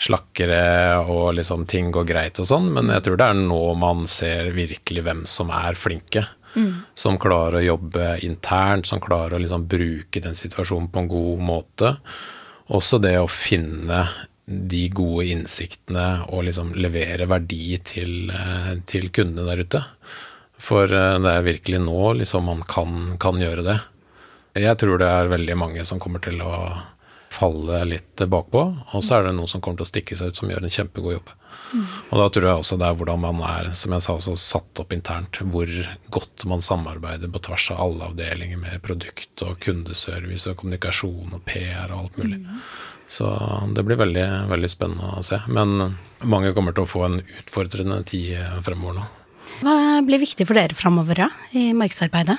slakkere 0.00 0.62
og 1.12 1.34
liksom 1.36 1.66
ting 1.68 1.90
går 1.92 2.06
greit 2.08 2.40
og 2.40 2.48
sånn, 2.48 2.70
men 2.72 2.88
jeg 2.94 3.04
tror 3.04 3.20
det 3.20 3.26
er 3.28 3.40
nå 3.40 3.62
man 3.78 4.06
ser 4.08 4.52
virkelig 4.56 5.04
hvem 5.06 5.24
som 5.28 5.52
er 5.52 5.76
flinke. 5.78 6.24
Mm. 6.56 6.82
Som 6.98 7.18
klarer 7.20 7.60
å 7.60 7.66
jobbe 7.76 8.06
internt, 8.26 8.88
som 8.88 9.02
klarer 9.02 9.36
å 9.36 9.42
liksom 9.42 9.68
bruke 9.70 10.22
den 10.24 10.34
situasjonen 10.34 10.88
på 10.90 11.04
en 11.04 11.10
god 11.12 11.44
måte. 11.46 11.92
Også 12.74 12.98
det 13.02 13.16
å 13.20 13.28
finne 13.30 14.02
de 14.50 14.88
gode 14.90 15.28
innsiktene 15.30 16.24
og 16.32 16.48
liksom 16.48 16.72
levere 16.74 17.28
verdi 17.30 17.78
til, 17.86 18.32
eh, 18.34 18.72
til 18.86 19.10
kundene 19.14 19.46
der 19.46 19.62
ute. 19.62 19.82
For 20.60 20.90
eh, 20.90 21.18
det 21.22 21.34
er 21.36 21.46
virkelig 21.46 21.82
nå 21.84 22.14
liksom 22.18 22.48
man 22.50 22.64
kan, 22.66 23.16
kan 23.22 23.38
gjøre 23.38 23.66
det. 23.66 23.78
Jeg 24.58 24.80
tror 24.80 24.98
det 24.98 25.06
er 25.06 25.30
veldig 25.30 25.56
mange 25.58 25.84
som 25.86 26.02
kommer 26.02 26.22
til 26.24 26.42
å 26.42 26.54
falle 27.40 27.82
litt 27.88 28.22
bakpå. 28.28 28.62
Og 28.94 29.04
så 29.04 29.18
er 29.18 29.28
det 29.28 29.36
noen 29.38 29.50
som 29.50 29.62
kommer 29.64 29.80
til 29.80 29.88
å 29.88 29.90
stikke 29.90 30.18
seg 30.18 30.32
ut, 30.32 30.40
som 30.40 30.50
gjør 30.52 30.66
en 30.66 30.74
kjempegod 30.76 31.16
jobb. 31.16 31.32
Mm. 31.70 31.84
Og 32.10 32.14
da 32.18 32.26
tror 32.34 32.46
jeg 32.48 32.62
også 32.62 32.78
det 32.80 32.86
er 32.88 32.96
hvordan 32.98 33.22
man 33.22 33.42
er, 33.46 33.70
som 33.78 33.94
jeg 33.94 34.04
sa, 34.04 34.16
også 34.16 34.36
satt 34.42 34.82
opp 34.82 34.94
internt. 34.96 35.40
Hvor 35.52 35.70
godt 36.12 36.46
man 36.50 36.64
samarbeider 36.64 37.32
på 37.32 37.42
tvers 37.46 37.70
av 37.74 37.82
alle 37.86 38.10
avdelinger 38.10 38.60
med 38.60 38.80
produkt 38.84 39.44
og 39.46 39.60
kundeservice 39.64 40.50
og 40.50 40.58
kommunikasjon 40.60 41.36
og 41.38 41.44
PR 41.48 41.92
og 41.94 42.04
alt 42.04 42.20
mulig. 42.20 42.40
Mm. 42.42 42.64
Så 43.10 43.28
det 43.74 43.82
blir 43.86 43.98
veldig, 43.98 44.26
veldig 44.52 44.70
spennende 44.70 45.14
å 45.18 45.24
se. 45.26 45.40
Men 45.50 45.96
mange 46.30 46.52
kommer 46.54 46.76
til 46.76 46.86
å 46.86 46.90
få 46.90 47.06
en 47.08 47.22
utfordrende 47.22 48.02
tid 48.06 48.36
fremover 48.62 49.00
nå. 49.00 49.08
Hva 49.60 49.78
blir 50.06 50.22
viktig 50.22 50.46
for 50.46 50.56
dere 50.56 50.76
fremover 50.78 51.24
da, 51.24 51.26
i 51.58 51.72
markedsarbeidet? 51.76 52.38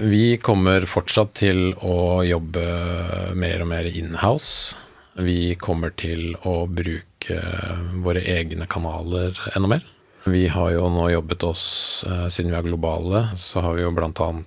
Vi 0.00 0.38
kommer 0.40 0.86
fortsatt 0.88 1.34
til 1.42 1.74
å 1.84 2.24
jobbe 2.24 2.62
mer 3.36 3.60
og 3.60 3.68
mer 3.68 3.84
inhouse. 3.84 4.78
Vi 5.20 5.52
kommer 5.60 5.92
til 5.92 6.32
å 6.48 6.64
bruke 6.64 7.36
våre 8.00 8.24
egne 8.24 8.64
kanaler 8.70 9.36
enda 9.52 9.68
mer. 9.74 9.84
Vi 10.24 10.48
har 10.48 10.70
jo 10.72 10.88
nå 10.92 11.10
jobbet 11.10 11.42
oss, 11.44 12.04
eh, 12.08 12.28
siden 12.32 12.52
vi 12.52 12.56
er 12.56 12.62
globale, 12.68 13.28
så 13.36 13.60
har 13.60 13.74
vi 13.76 13.82
jo 13.82 13.90
bl.a. 13.92 14.42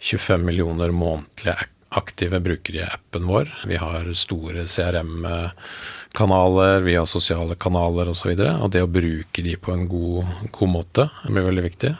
25 0.00 0.46
millioner 0.46 0.90
månedlige 0.90 1.56
aktive 1.90 2.40
brukere 2.40 2.78
i 2.78 2.82
appen 2.86 3.26
vår. 3.26 3.64
Vi 3.66 3.76
har 3.76 4.14
store 4.14 4.66
CRM-kanaler, 4.66 6.80
vi 6.86 6.94
har 6.94 7.06
sosiale 7.06 7.54
kanaler 7.54 8.08
osv. 8.10 8.30
Og, 8.30 8.38
så 8.38 8.56
og 8.58 8.70
det 8.74 8.82
å 8.82 8.86
bruke 8.90 9.42
de 9.42 9.56
på 9.56 9.72
en 9.74 9.88
god, 9.90 10.24
god 10.50 10.68
måte 10.70 11.08
blir 11.26 11.42
veldig 11.50 11.62
viktig. 11.70 11.94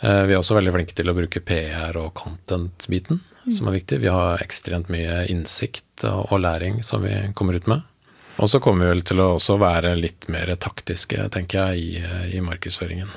Eh, 0.00 0.22
vi 0.26 0.34
er 0.34 0.40
også 0.40 0.56
veldig 0.58 0.72
flinke 0.74 0.96
til 0.96 1.10
å 1.10 1.16
bruke 1.16 1.42
PR 1.46 1.96
og 2.00 2.14
content-biten, 2.18 3.20
mm. 3.44 3.52
som 3.54 3.70
er 3.70 3.78
viktig. 3.78 4.00
Vi 4.02 4.10
har 4.10 4.42
ekstremt 4.42 4.90
mye 4.92 5.22
innsikt 5.30 6.06
og 6.10 6.34
læring 6.40 6.82
som 6.86 7.04
vi 7.06 7.14
kommer 7.38 7.58
ut 7.58 7.70
med. 7.70 7.84
Og 8.42 8.50
så 8.50 8.58
kommer 8.58 8.88
vi 8.88 8.96
vel 8.96 9.04
til 9.06 9.22
å 9.22 9.36
også 9.36 9.60
være 9.62 9.94
litt 9.94 10.26
mer 10.32 10.50
taktiske, 10.58 11.28
tenker 11.30 11.70
jeg, 11.76 12.02
i, 12.02 12.34
i 12.34 12.42
markedsføringen. 12.42 13.12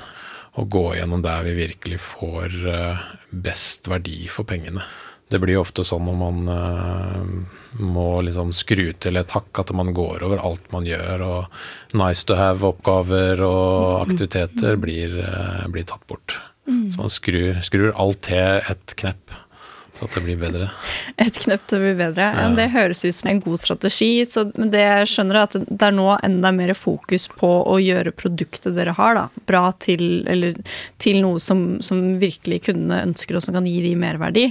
Og 0.58 0.70
gå 0.70 0.84
gjennom 0.94 1.22
der 1.22 1.42
vi 1.46 1.58
virkelig 1.58 1.98
får 2.04 2.56
eh, 2.70 3.04
best 3.34 3.90
verdi 3.90 4.22
for 4.30 4.46
pengene. 4.46 4.86
Det 5.28 5.36
blir 5.42 5.58
jo 5.58 5.60
ofte 5.60 5.84
sånn 5.84 6.06
når 6.08 6.14
man 6.16 7.42
må 7.84 8.06
liksom 8.24 8.48
skru 8.56 8.94
til 8.96 9.18
et 9.20 9.34
hakk 9.34 9.60
at 9.60 9.74
man 9.76 9.90
går 9.92 10.22
over 10.24 10.40
alt 10.40 10.70
man 10.72 10.88
gjør, 10.88 11.24
og 11.26 11.98
nice 12.00 12.24
to 12.24 12.38
have-oppgaver 12.38 13.42
og 13.44 14.06
aktiviteter 14.06 14.80
blir, 14.80 15.18
blir 15.68 15.84
tatt 15.84 16.06
bort. 16.08 16.38
Mm. 16.68 16.86
Så 16.92 17.02
man 17.02 17.12
skrur, 17.12 17.60
skrur 17.66 17.92
alt 17.96 18.22
til 18.28 18.64
et 18.68 18.96
knepp. 19.00 19.36
Så 19.98 20.06
at 20.06 20.14
det 20.14 20.20
blir 20.22 20.36
bedre. 20.38 20.68
Et 21.18 21.38
knepp 21.42 21.64
til 21.66 21.80
å 21.80 21.82
bli 21.82 21.94
bedre. 21.98 22.28
Ja. 22.30 22.44
Det 22.54 22.68
høres 22.70 23.00
ut 23.02 23.16
som 23.16 23.30
en 23.32 23.40
god 23.42 23.58
strategi. 23.58 24.10
Så, 24.30 24.44
men 24.54 24.70
det 24.70 24.84
jeg 24.84 25.08
skjønner 25.10 25.40
at 25.40 25.56
det 25.58 25.88
er 25.88 25.96
nå 25.96 26.06
enda 26.22 26.52
mer 26.54 26.70
fokus 26.78 27.26
på 27.40 27.50
å 27.66 27.78
gjøre 27.82 28.14
produktet 28.14 28.76
dere 28.78 28.94
har, 28.94 29.18
da, 29.18 29.42
bra 29.50 29.64
til, 29.82 30.22
eller, 30.30 30.60
til 31.02 31.18
noe 31.24 31.42
som, 31.42 31.80
som 31.82 32.04
virkelig 32.22 32.60
kundene 32.68 33.02
ønsker, 33.08 33.40
og 33.40 33.42
som 33.42 33.58
kan 33.58 33.66
gi 33.66 33.80
de 33.88 33.96
merverdi. 33.98 34.46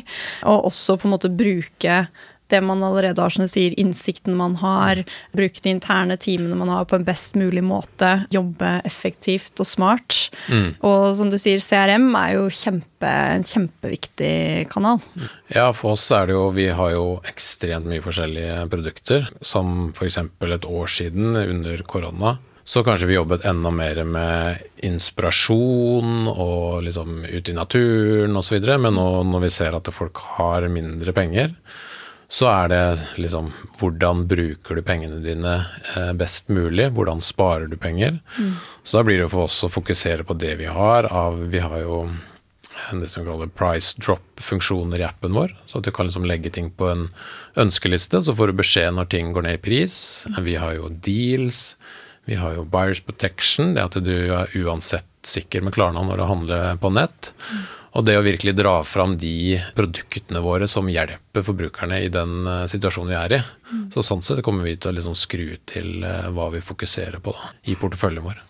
Og 0.52 0.68
også 0.74 0.98
på 1.00 1.08
en 1.08 1.16
måte 1.16 1.32
bruke 1.32 2.02
det 2.52 2.62
man 2.64 2.84
allerede 2.84 3.22
har, 3.22 3.34
som 3.34 3.46
du 3.46 3.52
sier, 3.52 3.76
innsikten 3.80 4.36
man 4.38 4.56
har, 4.62 5.04
bruke 5.36 5.62
de 5.64 5.74
interne 5.74 6.18
timene 6.22 6.58
man 6.58 6.72
har 6.72 6.88
på 6.90 6.98
en 6.98 7.06
best 7.08 7.36
mulig 7.40 7.64
måte, 7.66 8.14
jobbe 8.34 8.78
effektivt 8.88 9.60
og 9.64 9.68
smart. 9.68 10.18
Mm. 10.48 10.70
Og 10.88 11.12
som 11.20 11.32
du 11.34 11.38
sier, 11.42 11.64
CRM 11.64 12.10
er 12.18 12.36
jo 12.38 12.48
kjempe, 12.54 13.14
en 13.38 13.46
kjempeviktig 13.48 14.68
kanal. 14.72 15.02
Ja, 15.54 15.70
for 15.76 15.96
oss 15.96 16.08
er 16.16 16.28
det 16.28 16.36
jo 16.38 16.48
Vi 16.56 16.70
har 16.74 16.92
jo 16.96 17.06
ekstremt 17.30 17.88
mye 17.90 18.04
forskjellige 18.04 18.66
produkter, 18.72 19.28
som 19.42 19.92
f.eks. 19.94 20.18
et 20.18 20.70
år 20.70 20.92
siden 20.92 21.36
under 21.36 21.84
korona. 21.88 22.38
Så 22.68 22.82
kanskje 22.84 23.08
vi 23.08 23.16
jobbet 23.16 23.46
enda 23.48 23.70
mer 23.72 24.02
med 24.04 24.64
inspirasjon 24.84 26.28
og 26.28 26.82
liksom 26.84 27.22
ute 27.24 27.54
i 27.54 27.56
naturen 27.56 28.36
osv. 28.36 28.58
Men 28.60 28.98
nå 28.98 29.06
når 29.24 29.46
vi 29.46 29.52
ser 29.56 29.78
at 29.78 29.88
folk 29.96 30.20
har 30.36 30.68
mindre 30.68 31.14
penger, 31.16 31.54
så 32.28 32.48
er 32.52 32.72
det 32.72 32.84
liksom 33.24 33.52
hvordan 33.80 34.26
bruker 34.28 34.76
du 34.76 34.84
pengene 34.84 35.22
dine 35.24 35.54
eh, 35.96 36.14
best 36.20 36.50
mulig? 36.52 36.90
Hvordan 36.96 37.22
sparer 37.24 37.70
du 37.72 37.78
penger? 37.80 38.20
Mm. 38.36 38.58
Så 38.84 39.00
da 39.00 39.04
blir 39.08 39.22
det 39.22 39.30
for 39.32 39.48
oss 39.48 39.62
å 39.64 39.72
fokusere 39.72 40.28
på 40.28 40.36
det 40.36 40.58
vi 40.60 40.68
har 40.68 41.08
av 41.08 41.40
Vi 41.52 41.62
har 41.64 41.80
jo 41.86 42.02
det 42.92 43.10
som 43.10 43.26
kalles 43.26 43.54
price 43.58 43.96
drop-funksjoner 44.04 45.02
i 45.02 45.08
appen 45.08 45.34
vår. 45.34 45.56
Så 45.66 45.80
at 45.80 45.88
du 45.88 45.92
kan 45.96 46.08
liksom 46.08 46.28
legge 46.28 46.52
ting 46.54 46.70
på 46.70 46.90
en 46.92 47.08
ønskeliste, 47.58 48.22
så 48.24 48.36
får 48.36 48.52
du 48.52 48.60
beskjed 48.60 48.94
når 48.96 49.10
ting 49.12 49.32
går 49.34 49.48
ned 49.48 49.58
i 49.58 49.64
pris. 49.64 49.98
Vi 50.44 50.60
har 50.60 50.78
jo 50.78 50.92
deals. 50.92 51.76
Vi 52.28 52.36
har 52.36 52.58
jo 52.58 52.68
buyers 52.68 53.00
protection, 53.02 53.74
det 53.74 53.86
at 53.88 53.98
du 54.04 54.14
er 54.36 54.52
uansett 54.60 55.08
sikker 55.28 55.64
med 55.64 55.76
Klarna 55.76 56.04
når 56.04 56.20
du 56.20 56.28
handler 56.28 56.80
på 56.82 56.92
nett. 56.92 57.32
Mm. 57.48 57.66
Og 57.96 58.06
det 58.06 58.18
å 58.20 58.26
virkelig 58.26 58.54
dra 58.58 58.74
fram 58.86 59.16
de 59.20 59.60
produktene 59.78 60.42
våre 60.44 60.68
som 60.70 60.90
hjelper 60.92 61.46
forbrukerne 61.46 62.02
i 62.04 62.12
den 62.14 62.44
uh, 62.48 62.66
situasjonen 62.70 63.14
vi 63.14 63.20
er 63.20 63.38
i. 63.38 63.42
Mm. 63.72 63.86
Så 63.94 64.04
sånn 64.06 64.26
sett 64.26 64.44
kommer 64.46 64.68
vi 64.68 64.76
til 64.76 64.92
å 64.92 64.98
liksom 64.98 65.16
skru 65.18 65.48
til 65.70 66.04
uh, 66.04 66.28
hva 66.36 66.50
vi 66.54 66.64
fokuserer 66.66 67.24
på 67.24 67.34
da, 67.36 67.54
i 67.72 67.78
porteføljen 67.80 68.28
vår. 68.28 68.44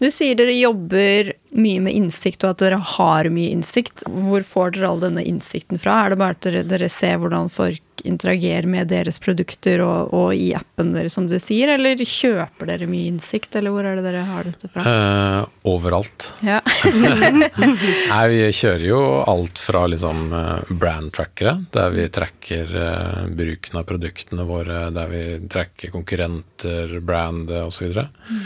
Du 0.00 0.10
sier 0.10 0.38
dere 0.38 0.54
jobber 0.56 1.32
mye 1.52 1.80
med 1.84 1.96
innsikt, 1.96 2.44
og 2.44 2.54
at 2.54 2.64
dere 2.64 2.80
har 2.96 3.28
mye 3.32 3.52
innsikt. 3.52 4.04
Hvor 4.08 4.44
får 4.46 4.76
dere 4.76 4.92
all 4.92 5.02
denne 5.04 5.24
innsikten 5.28 5.80
fra? 5.80 6.02
Er 6.04 6.12
det 6.12 6.20
bare 6.22 6.36
at 6.36 6.46
dere, 6.46 6.66
dere 6.68 6.88
ser 6.92 7.20
hvordan 7.20 7.50
folk 7.52 7.82
interagerer 8.04 8.66
med 8.66 8.88
deres 8.90 9.18
produkter 9.22 9.82
og, 9.84 10.12
og, 10.16 10.32
i 10.34 10.52
appen 10.56 10.92
deres, 10.94 11.14
som 11.14 11.28
du 11.30 11.36
sier, 11.42 11.74
eller 11.76 12.00
kjøper 12.00 12.72
dere 12.72 12.88
mye 12.90 13.12
innsikt, 13.12 13.54
eller 13.58 13.74
hvor 13.74 13.86
er 13.86 13.98
det 13.98 14.06
dere 14.08 14.24
har 14.26 14.48
dette 14.48 14.70
fra? 14.72 14.82
Uh, 14.82 15.68
overalt. 15.74 16.30
Ja. 16.42 16.58
Nei, 18.12 18.24
vi 18.32 18.40
kjører 18.58 18.86
jo 18.88 19.02
alt 19.28 19.60
fra 19.62 19.84
liksom 19.90 20.32
eh, 20.34 20.72
brand-trackere, 20.82 21.54
der 21.74 21.94
vi 21.94 22.08
tracker 22.12 22.74
uh, 22.74 23.22
bruken 23.30 23.78
av 23.78 23.86
produktene 23.88 24.48
våre, 24.48 24.84
der 24.94 25.12
vi 25.12 25.24
tracker 25.52 25.94
konkurrenter, 25.94 26.98
brand 27.04 27.52
osv. 27.62 27.92
Mm. 27.92 28.44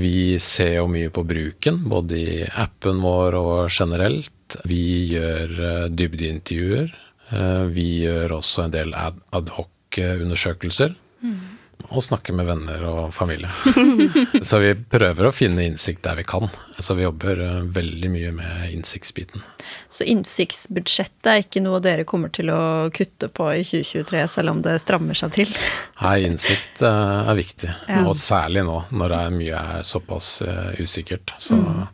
Vi 0.00 0.38
ser 0.42 0.80
jo 0.80 0.86
mye 0.90 1.10
på 1.14 1.22
bruken, 1.26 1.82
både 1.90 2.18
i 2.18 2.38
appen 2.48 3.02
vår 3.04 3.36
og 3.38 3.56
generelt. 3.70 4.58
Vi 4.66 5.14
gjør 5.14 5.54
uh, 5.60 5.88
dybdeintervjuer. 5.90 6.90
Uh, 7.30 7.64
vi 7.70 7.86
gjør 8.02 8.40
også 8.40 8.66
en 8.66 8.74
del 8.74 8.94
ad 8.98 9.20
adhoc-undersøkelser. 9.38 10.96
Mm 11.22 11.53
og 11.90 12.04
snakke 12.04 12.32
med 12.36 12.46
venner 12.48 12.84
og 12.88 13.14
familie. 13.14 13.50
så 14.48 14.60
vi 14.62 14.72
prøver 14.74 15.28
å 15.28 15.34
finne 15.34 15.66
innsikt 15.68 16.04
der 16.06 16.18
vi 16.20 16.24
kan. 16.28 16.48
Så 16.78 16.96
vi 16.98 17.04
jobber 17.04 17.40
eh, 17.44 17.60
veldig 17.76 18.10
mye 18.10 18.32
med 18.34 18.72
innsiktsbiten. 18.72 19.44
Så 19.88 20.06
innsiktsbudsjettet 20.10 21.30
er 21.30 21.42
ikke 21.44 21.62
noe 21.64 21.80
dere 21.84 22.06
kommer 22.08 22.32
til 22.34 22.50
å 22.52 22.90
kutte 22.94 23.28
på 23.32 23.50
i 23.54 23.62
2023, 23.62 24.24
selv 24.36 24.54
om 24.54 24.64
det 24.64 24.78
strammer 24.82 25.18
seg 25.18 25.36
til? 25.36 25.54
Nei, 26.02 26.16
innsikt 26.28 26.82
eh, 26.82 27.30
er 27.30 27.38
viktig. 27.38 27.70
Ja. 27.88 28.02
Og 28.08 28.18
særlig 28.18 28.66
nå, 28.66 28.80
når 28.90 29.14
det 29.14 29.22
er 29.22 29.38
mye 29.38 29.62
er 29.78 29.86
såpass 29.86 30.36
uh, 30.44 30.72
usikkert. 30.80 31.34
Så. 31.38 31.58
Mm. 31.58 31.86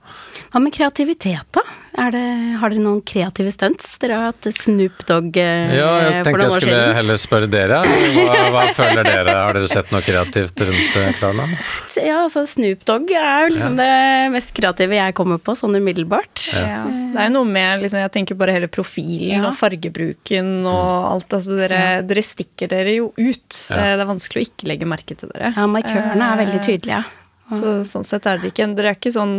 Hva 0.51 0.65
med 0.65 0.75
kreativitet, 0.75 1.47
da? 1.57 1.65
Det, 2.00 2.21
har 2.61 2.73
dere 2.73 2.80
noen 2.80 3.00
kreative 3.04 3.50
stunts? 3.52 3.92
Dere 4.00 4.16
har 4.16 4.30
hatt 4.30 4.47
Snoop 4.57 5.02
Dogg 5.09 5.37
eh, 5.37 5.75
ja, 5.76 5.88
jeg 6.07 6.25
tenkte 6.25 6.47
jeg 6.47 6.54
skulle 6.54 6.78
siden. 6.78 6.95
heller 6.97 7.19
spørre 7.21 7.49
dere. 7.52 7.80
Hva, 8.16 8.38
hva, 8.54 8.62
føler 8.76 9.04
dere? 9.04 9.35
Har 9.37 9.59
dere 9.59 9.69
sett 9.69 9.92
noe 9.92 10.00
kreativt 10.04 10.62
rundt 10.64 10.97
Klarland? 11.19 11.59
Ja, 12.00 12.23
altså 12.25 12.47
Snoop 12.49 12.87
Dogg 12.88 13.12
er 13.12 13.45
jo 13.45 13.52
liksom 13.52 13.76
ja. 13.76 13.85
det 13.85 14.33
mest 14.37 14.54
kreative 14.57 14.97
jeg 14.97 15.16
kommer 15.19 15.42
på, 15.45 15.54
sånn 15.59 15.76
umiddelbart. 15.76 16.47
Ja. 16.57 16.83
Det 16.88 17.21
er 17.21 17.28
jo 17.28 17.35
noe 17.37 17.50
med 17.50 17.85
liksom, 17.85 18.00
Jeg 18.00 18.14
tenker 18.14 18.38
bare 18.40 18.54
hele 18.57 18.71
profilen 18.73 19.45
og 19.45 19.57
fargebruken 19.59 20.52
og 20.62 20.85
mm. 20.88 21.09
alt. 21.12 21.37
Altså 21.40 21.59
dere, 21.59 21.83
dere, 22.09 22.25
stikker 22.25 22.71
dere 22.73 22.97
jo 22.97 23.11
ut. 23.19 23.61
Eh, 23.76 23.90
det 23.92 24.00
er 24.00 24.09
vanskelig 24.09 24.40
å 24.40 24.49
ikke 24.49 24.71
legge 24.73 24.88
merke 24.88 25.19
til 25.19 25.33
dere. 25.35 25.52
Ja, 25.57 25.69
markørene 25.69 26.33
er 26.33 26.42
veldig 26.47 26.62
tydelige. 26.64 27.02
Så, 27.50 27.80
sånn 27.88 28.07
sett 28.07 28.28
er 28.30 28.38
dere 28.38 28.52
ikke 28.52 28.66
Dere 28.78 28.92
er 28.92 28.99
ikke 28.99 29.11
sånn 29.14 29.37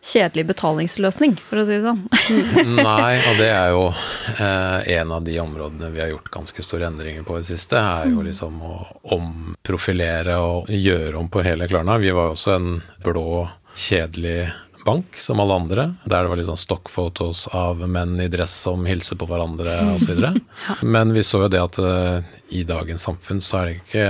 kjedelig 0.00 0.46
betalingsløsning, 0.50 1.36
for 1.44 1.60
å 1.60 1.66
si 1.68 1.76
det 1.76 1.84
sånn. 1.84 2.00
Nei, 2.80 3.20
og 3.28 3.40
det 3.40 3.50
er 3.52 3.74
jo 3.74 3.84
eh, 3.90 4.96
en 4.96 5.12
av 5.16 5.26
de 5.26 5.36
områdene 5.42 5.92
vi 5.92 6.02
har 6.02 6.12
gjort 6.14 6.32
ganske 6.32 6.64
store 6.64 6.88
endringer 6.88 7.26
på 7.26 7.36
i 7.36 7.42
det 7.42 7.50
siste. 7.50 7.76
Er 7.76 8.08
jo 8.08 8.22
mm. 8.22 8.26
liksom 8.30 8.58
å 8.64 8.74
omprofilere 9.16 10.40
og 10.40 10.72
gjøre 10.72 11.20
om 11.20 11.28
på 11.32 11.44
hele 11.44 11.68
Klarna. 11.70 12.00
Vi 12.00 12.14
var 12.16 12.30
jo 12.30 12.36
også 12.38 12.56
en 12.56 12.74
blå, 13.04 13.46
kjedelig 13.76 14.50
bank 14.84 15.16
som 15.20 15.40
alle 15.40 15.54
andre, 15.54 15.82
der 16.04 16.24
det 16.24 16.30
var 16.32 16.40
litt 16.40 16.48
sånn 16.48 16.60
stokkfotos 16.60 17.46
av 17.56 17.82
menn 17.84 18.16
i 18.20 18.30
dress 18.32 18.54
som 18.64 18.86
hilser 18.88 19.18
på 19.20 19.28
hverandre 19.28 19.76
osv. 19.94 20.16
ja. 20.24 20.76
Men 20.82 21.12
vi 21.12 21.24
så 21.26 21.44
jo 21.44 21.50
det 21.52 21.60
at 21.60 21.76
eh, 21.84 22.30
i 22.56 22.64
dagens 22.68 23.04
samfunn 23.04 23.44
så 23.44 23.60
er 23.60 23.68
det 23.68 23.76
ikke 23.82 24.06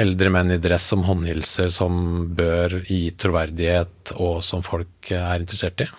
eldre 0.00 0.32
menn 0.32 0.54
i 0.54 0.60
dress 0.62 0.90
som 0.92 1.04
håndhilser, 1.06 1.68
som 1.72 2.00
bør 2.36 2.80
gi 2.88 3.02
troverdighet, 3.20 4.14
og 4.16 4.40
som 4.44 4.64
folk 4.66 5.12
er 5.14 5.40
interessert 5.42 5.86
i. 5.86 5.90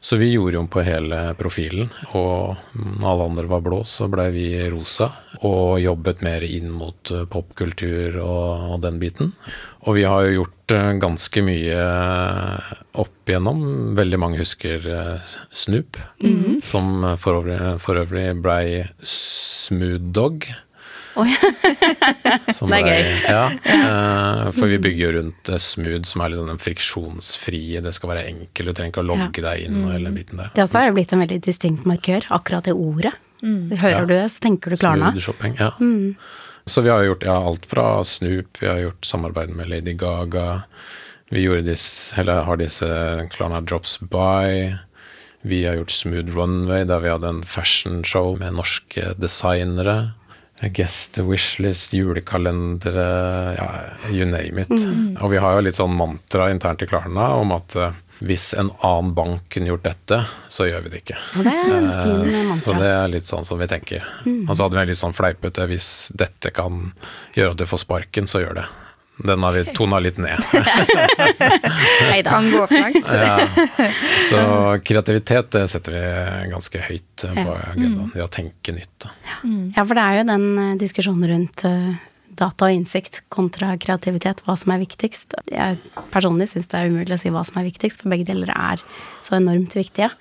Så 0.00 0.16
vi 0.16 0.30
gjorde 0.32 0.58
om 0.58 0.68
på 0.70 0.82
hele 0.86 1.16
profilen, 1.38 1.88
og 2.14 2.54
når 2.78 3.08
alle 3.10 3.24
andre 3.32 3.46
var 3.50 3.62
blå, 3.66 3.80
så 3.88 4.06
blei 4.10 4.28
vi 4.34 4.46
rosa. 4.70 5.10
Og 5.42 5.80
jobbet 5.82 6.22
mer 6.22 6.44
inn 6.46 6.70
mot 6.70 7.10
eh, 7.14 7.24
popkultur 7.30 8.20
og, 8.22 8.68
og, 8.70 8.78
den 8.84 9.00
biten. 9.02 9.32
Og 9.86 9.98
vi 9.98 10.04
har 10.06 10.26
jo 10.26 10.36
gjort 10.36 10.74
eh, 10.76 10.92
ganske 11.02 11.42
mye 11.46 11.80
opp 13.02 13.32
igjennom. 13.32 13.64
Veldig 13.98 14.22
mange 14.22 14.40
husker 14.40 14.86
uh, 14.86 15.34
Snoop, 15.50 15.98
mm 16.22 16.36
-hmm. 16.36 16.60
som 16.62 17.18
for 17.18 17.42
øvrig, 17.42 17.80
for 17.80 17.98
øvrig 17.98 18.42
blei 18.42 18.84
Smooth 19.02 20.12
Dog. 20.12 20.46
Oh, 21.18 21.26
det 22.70 22.78
er 22.78 22.86
gøy. 22.86 23.06
Ja, 23.26 23.44
uh, 23.50 24.42
for 24.54 24.70
vi 24.70 24.78
bygger 24.82 25.16
rundt 25.18 25.50
uh, 25.50 25.58
smooth, 25.62 26.04
som 26.06 26.22
er 26.22 26.32
litt 26.32 26.42
sånn 26.42 26.62
friksjonsfrie. 26.62 27.82
Det 27.84 27.94
skal 27.96 28.12
være 28.12 28.26
enkelt, 28.30 28.70
du 28.70 28.74
trenger 28.74 28.94
ikke 28.94 29.04
å 29.04 29.08
logge 29.08 29.44
deg 29.44 29.64
inn 29.66 29.80
og 29.82 29.94
hele 29.96 30.12
biten 30.14 30.42
der. 30.42 30.52
Det 30.54 30.64
også 30.64 30.82
har 30.82 30.90
jo 30.90 30.98
blitt 30.98 31.14
en 31.16 31.24
veldig 31.24 31.40
distinkt 31.44 31.88
markør, 31.88 32.28
akkurat 32.38 32.68
det 32.68 32.76
ordet. 32.76 33.14
Mm. 33.42 33.70
Hører 33.74 33.96
ja. 33.96 34.04
du 34.04 34.12
det, 34.14 34.24
så 34.34 34.44
tenker 34.46 34.74
du 34.74 34.78
Klarna. 34.78 35.12
Smooth 35.12 35.26
shopping, 35.26 35.58
ja. 35.58 35.72
Mm. 35.82 36.14
Så 36.68 36.84
vi 36.84 36.90
har 36.92 37.02
gjort 37.06 37.24
ja, 37.24 37.36
alt 37.50 37.66
fra 37.66 37.86
Snoop, 38.04 38.58
vi 38.60 38.68
har 38.68 38.82
gjort 38.82 39.06
samarbeid 39.06 39.54
med 39.56 39.70
Lady 39.70 39.94
Gaga. 39.98 40.62
Vi 41.32 41.46
disse, 41.64 42.22
har 42.22 42.60
disse 42.60 42.88
Klarna 43.32 43.60
Drops 43.60 43.98
By. 44.00 44.76
Vi 45.40 45.64
har 45.66 45.78
gjort 45.78 45.90
Smooth 45.90 46.36
Runway, 46.36 46.84
der 46.84 47.00
vi 47.00 47.08
hadde 47.12 47.28
en 47.28 47.42
fashion-show 47.46 48.38
med 48.40 48.56
norske 48.58 49.14
designere. 49.20 50.12
Guest 50.60 51.18
wishlist, 51.22 51.92
julekalendere, 51.94 53.06
ja, 53.54 53.68
you 54.10 54.26
name 54.26 54.64
it. 54.64 54.70
Mm. 54.70 55.16
Og 55.22 55.30
vi 55.30 55.38
har 55.38 55.54
jo 55.54 55.64
litt 55.68 55.78
sånn 55.78 55.94
mantra 55.94 56.48
internt 56.50 56.82
i 56.82 56.88
Klarna 56.90 57.30
om 57.38 57.54
at 57.54 57.76
uh, 57.78 57.92
hvis 58.18 58.50
en 58.58 58.72
annen 58.82 59.12
bank 59.14 59.46
kunne 59.54 59.70
gjort 59.70 59.86
dette, 59.86 60.18
så 60.50 60.66
gjør 60.66 60.82
vi 60.86 60.92
det 60.94 61.02
ikke. 61.04 61.20
Det 61.46 61.54
uh, 61.54 62.56
så 62.58 62.74
det 62.74 62.90
er 62.90 63.12
litt 63.12 63.28
sånn 63.28 63.46
som 63.46 63.62
vi 63.62 63.70
tenker. 63.70 64.02
Mm. 64.26 64.48
Og 64.48 64.56
så 64.56 64.66
hadde 64.66 64.80
vi 64.80 64.86
litt 64.90 65.00
sånn 65.00 65.14
fleipete 65.14 65.68
hvis 65.70 65.88
dette 66.18 66.50
kan 66.54 66.90
gjøre 67.38 67.54
at 67.54 67.62
du 67.62 67.66
får 67.70 67.84
sparken, 67.86 68.26
så 68.30 68.42
gjør 68.42 68.58
det. 68.62 68.68
Den 69.18 69.42
har 69.42 69.52
vi 69.56 69.64
tona 69.74 69.98
litt 70.02 70.18
ned. 70.22 70.42
Nei 72.10 72.20
da. 72.22 72.30
Kan 72.30 72.50
gå 72.52 72.66
langt. 72.70 73.08
Ja. 73.12 73.48
Så 74.28 74.42
kreativitet 74.86 75.50
det 75.54 75.64
setter 75.72 75.96
vi 75.96 76.02
ganske 76.52 76.82
høyt 76.86 77.24
på 77.24 77.56
agendaen. 77.56 78.12
Det 78.14 78.22
å 78.22 78.30
tenke 78.30 78.76
nytt. 78.76 79.08
Ja, 79.74 79.82
for 79.82 79.94
det 79.98 80.04
er 80.04 80.20
jo 80.20 80.28
den 80.30 80.46
eh, 80.62 80.76
diskusjonen 80.80 81.30
rundt 81.32 81.64
eh, 81.66 81.96
data 82.38 82.68
og 82.68 82.76
innsikt 82.76 83.22
kontra 83.32 83.72
kreativitet, 83.80 84.44
hva 84.46 84.54
som 84.58 84.74
er 84.74 84.82
viktigst. 84.84 85.34
Jeg 85.50 85.80
personlig 86.12 86.50
syns 86.52 86.70
det 86.70 86.78
er 86.78 86.92
umulig 86.92 87.16
å 87.16 87.20
si 87.20 87.32
hva 87.34 87.42
som 87.46 87.58
er 87.60 87.68
viktigst, 87.70 88.04
for 88.04 88.12
begge 88.12 88.28
deler 88.28 88.52
er 88.54 88.84
så 89.24 89.38
enormt 89.40 89.74
viktige. 89.78 90.12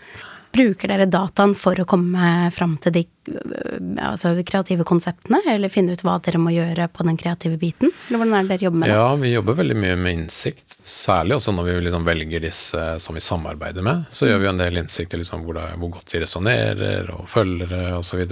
Bruker 0.57 0.89
dere 0.89 1.05
dataen 1.09 1.53
for 1.57 1.77
å 1.79 1.85
komme 1.89 2.49
fram 2.55 2.75
til 2.81 2.95
de 2.95 3.03
øh, 3.29 3.77
altså, 4.01 4.33
kreative 4.47 4.85
konseptene, 4.87 5.43
eller 5.53 5.71
finne 5.73 5.93
ut 5.93 6.03
hva 6.05 6.17
dere 6.25 6.41
må 6.41 6.53
gjøre 6.55 6.89
på 6.93 7.05
den 7.07 7.19
kreative 7.19 7.59
biten? 7.61 7.93
Eller 8.07 8.23
hvordan 8.23 8.37
er 8.39 8.47
det 8.47 8.53
dere 8.55 8.67
jobber 8.67 8.81
med 8.81 8.89
det? 8.89 8.97
Ja, 8.97 9.07
vi 9.21 9.33
jobber 9.33 9.59
veldig 9.61 9.79
mye 9.83 9.95
med 10.01 10.17
innsikt. 10.17 10.77
Særlig 10.81 11.37
også 11.37 11.53
når 11.55 11.69
vi 11.69 11.79
liksom 11.87 12.07
velger 12.07 12.45
disse 12.47 12.85
som 13.03 13.17
vi 13.17 13.23
samarbeider 13.23 13.85
med. 13.85 14.05
Så 14.11 14.29
gjør 14.29 14.43
vi 14.43 14.51
en 14.51 14.61
del 14.65 14.81
innsikt 14.81 15.13
i 15.13 15.21
liksom 15.21 15.45
hvor, 15.45 15.59
det, 15.59 15.67
hvor 15.77 15.93
godt 15.99 16.13
de 16.13 16.23
resonnerer, 16.25 17.11
og 17.13 17.27
følgere 17.31 17.83
osv. 17.99 18.23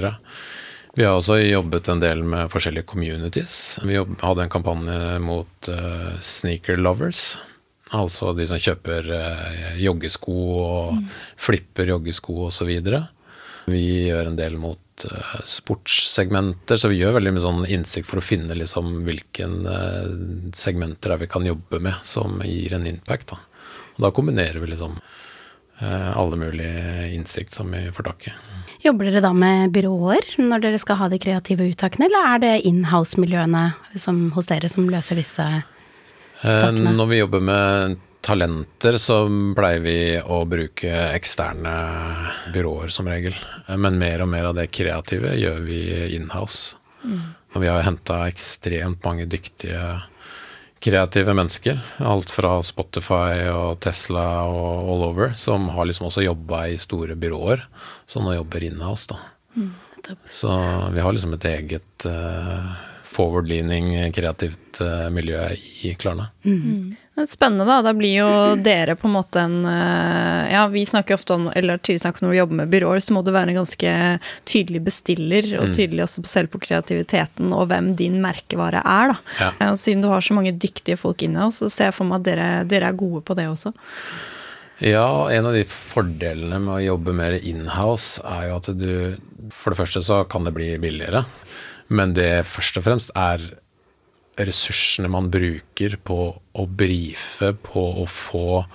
Vi 0.96 1.04
har 1.04 1.18
også 1.18 1.42
jobbet 1.42 1.90
en 1.92 2.00
del 2.00 2.24
med 2.24 2.52
forskjellige 2.54 2.88
communities. 2.88 3.80
Vi 3.84 3.98
hadde 4.00 4.46
en 4.46 4.54
kampanje 4.54 5.20
mot 5.20 5.68
uh, 5.68 6.14
sneaker 6.24 6.80
lovers. 6.80 7.36
Altså 7.94 8.32
de 8.34 8.48
som 8.50 8.62
kjøper 8.62 9.12
uh, 9.14 9.76
joggesko 9.78 10.36
og 10.58 10.96
flipper 11.38 11.92
joggesko 11.92 12.48
osv. 12.48 12.72
Vi 13.70 13.84
gjør 14.08 14.32
en 14.32 14.40
del 14.40 14.58
mot 14.58 15.06
uh, 15.06 15.36
sportssegmenter, 15.46 16.82
så 16.82 16.90
vi 16.90 17.04
gjør 17.04 17.20
veldig 17.20 17.36
mye 17.36 17.44
sånn 17.44 17.68
innsikt 17.78 18.10
for 18.10 18.22
å 18.22 18.26
finne 18.26 18.58
liksom 18.58 19.04
hvilke 19.06 19.46
uh, 19.46 20.10
segmenter 20.58 21.14
er 21.14 21.22
vi 21.22 21.30
kan 21.30 21.46
jobbe 21.46 21.82
med 21.84 22.02
som 22.08 22.42
gir 22.46 22.74
en 22.74 22.90
impact. 22.90 23.36
Da, 23.36 23.70
og 23.98 24.08
da 24.08 24.14
kombinerer 24.16 24.64
vi 24.64 24.74
liksom 24.74 24.98
alle 25.76 26.38
mulige 26.40 27.10
innsikt 27.12 27.52
som 27.52 27.68
vi 27.76 27.82
får 27.92 28.06
tak 28.08 28.30
i. 28.30 28.32
Jobber 28.86 29.10
dere 29.10 29.20
da 29.26 29.34
med 29.36 29.74
byråer 29.76 30.38
når 30.40 30.62
dere 30.64 30.80
skal 30.80 31.02
ha 31.02 31.10
de 31.12 31.20
kreative 31.20 31.68
uttakene, 31.68 32.08
eller 32.08 32.30
er 32.30 32.40
det 32.46 32.52
inhouse-miljøene 32.70 33.66
hos 34.38 34.48
dere 34.48 34.72
som 34.72 34.88
løser 34.88 35.20
disse 35.20 35.44
takene? 35.44 35.75
Når 36.44 37.08
vi 37.08 37.22
jobber 37.22 37.44
med 37.46 37.96
talenter, 38.26 38.98
så 38.98 39.20
pleier 39.56 39.84
vi 39.84 39.98
å 40.20 40.42
bruke 40.50 40.92
eksterne 41.14 41.76
byråer 42.54 42.92
som 42.94 43.08
regel. 43.10 43.38
Men 43.78 44.00
mer 44.02 44.26
og 44.26 44.32
mer 44.32 44.50
av 44.50 44.58
det 44.58 44.72
kreative 44.74 45.36
gjør 45.38 45.62
vi 45.68 45.80
inhouse. 46.18 46.76
Mm. 47.06 47.22
Og 47.56 47.62
vi 47.64 47.70
har 47.70 47.86
henta 47.86 48.24
ekstremt 48.28 49.06
mange 49.06 49.28
dyktige 49.30 49.84
kreative 50.86 51.34
mennesker. 51.38 51.80
Alt 51.98 52.34
fra 52.34 52.58
Spotify 52.66 53.48
og 53.54 53.80
Tesla 53.86 54.26
og 54.50 54.90
all 54.92 55.06
over, 55.12 55.38
som 55.40 55.70
har 55.74 55.88
liksom 55.88 56.10
også 56.10 56.26
jobba 56.26 56.66
i 56.74 56.82
store 56.82 57.16
byråer, 57.18 57.64
som 58.10 58.26
nå 58.26 58.36
jobber 58.36 58.66
inhouse, 58.68 59.14
da. 59.14 59.22
Mm. 59.56 59.72
Så 60.30 60.52
vi 60.94 61.02
har 61.02 61.16
liksom 61.16 61.34
et 61.34 61.48
eget 61.50 62.06
uh, 62.06 62.74
forward-leaning, 63.16 63.94
kreativt 64.16 64.82
uh, 64.84 65.08
miljø 65.14 65.40
i 65.88 65.94
Klarna. 66.00 66.28
Mm. 66.46 66.94
Spennende, 67.32 67.64
da. 67.64 67.78
Da 67.86 67.94
blir 67.96 68.12
jo 68.12 68.30
dere 68.60 68.98
på 69.00 69.08
en 69.08 69.14
måte 69.16 69.40
en 69.40 69.62
Ja, 69.64 70.66
vi 70.68 70.82
snakker 70.86 71.16
ofte 71.16 71.38
om 71.38 71.46
eller 71.48 71.80
tidligere 71.80 72.04
snakket 72.04 72.22
om 72.22 72.28
når 72.28 72.34
du 72.34 72.40
jobber 72.42 72.60
med 72.60 72.74
byråer, 72.74 73.00
så 73.00 73.16
må 73.16 73.22
du 73.24 73.32
være 73.32 73.54
en 73.54 73.62
ganske 73.62 73.94
tydelig 74.44 74.82
bestiller, 74.84 75.48
og 75.62 75.72
tydelig 75.78 76.04
også 76.04 76.26
selv 76.28 76.52
på 76.52 76.60
kreativiteten 76.66 77.56
og 77.56 77.70
hvem 77.72 77.94
din 77.96 78.20
merkevare 78.24 78.84
er, 78.84 79.14
da. 79.14 79.18
Ja. 79.40 79.72
Og 79.72 79.80
siden 79.80 80.04
du 80.04 80.12
har 80.12 80.28
så 80.28 80.36
mange 80.36 80.52
dyktige 80.60 81.00
folk 81.00 81.24
inne, 81.24 81.48
så 81.56 81.72
ser 81.72 81.94
jeg 81.94 81.98
for 82.02 82.12
meg 82.12 82.20
at 82.20 82.28
dere, 82.28 82.50
dere 82.68 82.92
er 82.92 83.00
gode 83.00 83.24
på 83.24 83.40
det 83.40 83.48
også. 83.48 83.72
Ja, 84.84 85.32
en 85.32 85.46
av 85.48 85.54
de 85.56 85.64
fordelene 85.72 86.58
med 86.60 86.74
å 86.74 86.84
jobbe 86.84 87.14
mer 87.16 87.38
inhouse 87.40 88.20
er 88.28 88.50
jo 88.50 88.58
at 88.58 88.68
du 88.76 88.90
For 89.56 89.72
det 89.72 89.80
første 89.80 90.02
så 90.04 90.24
kan 90.28 90.44
det 90.44 90.52
bli 90.56 90.74
billigere, 90.82 91.22
men 91.88 92.16
det 92.18 92.46
først 92.50 92.80
og 92.80 92.88
fremst 92.88 93.14
er 93.20 93.44
ressursene 94.36 95.10
man 95.12 95.30
bruker 95.32 95.98
på 96.04 96.20
å 96.36 96.68
brife, 96.68 97.54
på 97.64 97.86
å 98.02 98.06
få 98.10 98.66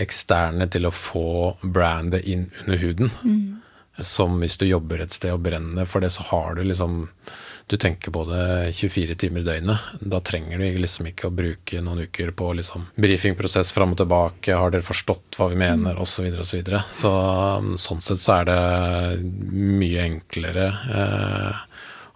eksterne 0.00 0.68
til 0.70 0.86
å 0.86 0.94
få 0.94 1.56
brandet 1.62 2.26
inn 2.30 2.48
under 2.62 2.82
huden. 2.84 3.12
Mm. 3.24 3.60
Som 4.06 4.38
hvis 4.40 4.56
du 4.56 4.64
jobber 4.68 5.02
et 5.02 5.12
sted 5.12 5.34
og 5.34 5.42
brenner 5.44 5.88
for 5.88 6.00
det, 6.04 6.12
så 6.14 6.24
har 6.30 6.54
du 6.56 6.64
liksom 6.64 7.06
Du 7.70 7.76
tenker 7.78 8.10
på 8.10 8.24
det 8.26 8.72
24 8.74 9.14
timer 9.14 9.44
i 9.44 9.46
døgnet. 9.46 9.90
Da 10.02 10.18
trenger 10.26 10.58
du 10.58 10.78
liksom 10.82 11.06
ikke 11.06 11.28
å 11.28 11.34
bruke 11.34 11.78
noen 11.78 12.00
uker 12.02 12.32
på 12.34 12.48
liksom 12.58 12.88
brifingprosess 12.98 13.70
fram 13.70 13.92
og 13.94 14.00
tilbake. 14.00 14.56
Har 14.58 14.72
dere 14.74 14.82
forstått 14.82 15.38
hva 15.38 15.46
vi 15.52 15.60
mener, 15.60 15.94
mm. 15.94 16.00
osv., 16.02 16.26
osv. 16.32 16.42
Så, 16.48 16.56
videre, 16.58 16.80
og 16.82 16.96
så, 16.98 17.12
så 17.76 17.84
sånn 17.84 18.02
sett 18.02 18.24
så 18.24 18.40
er 18.40 18.50
det 18.50 18.58
mye 19.54 20.02
enklere. 20.02 20.66
Eh, 20.98 21.62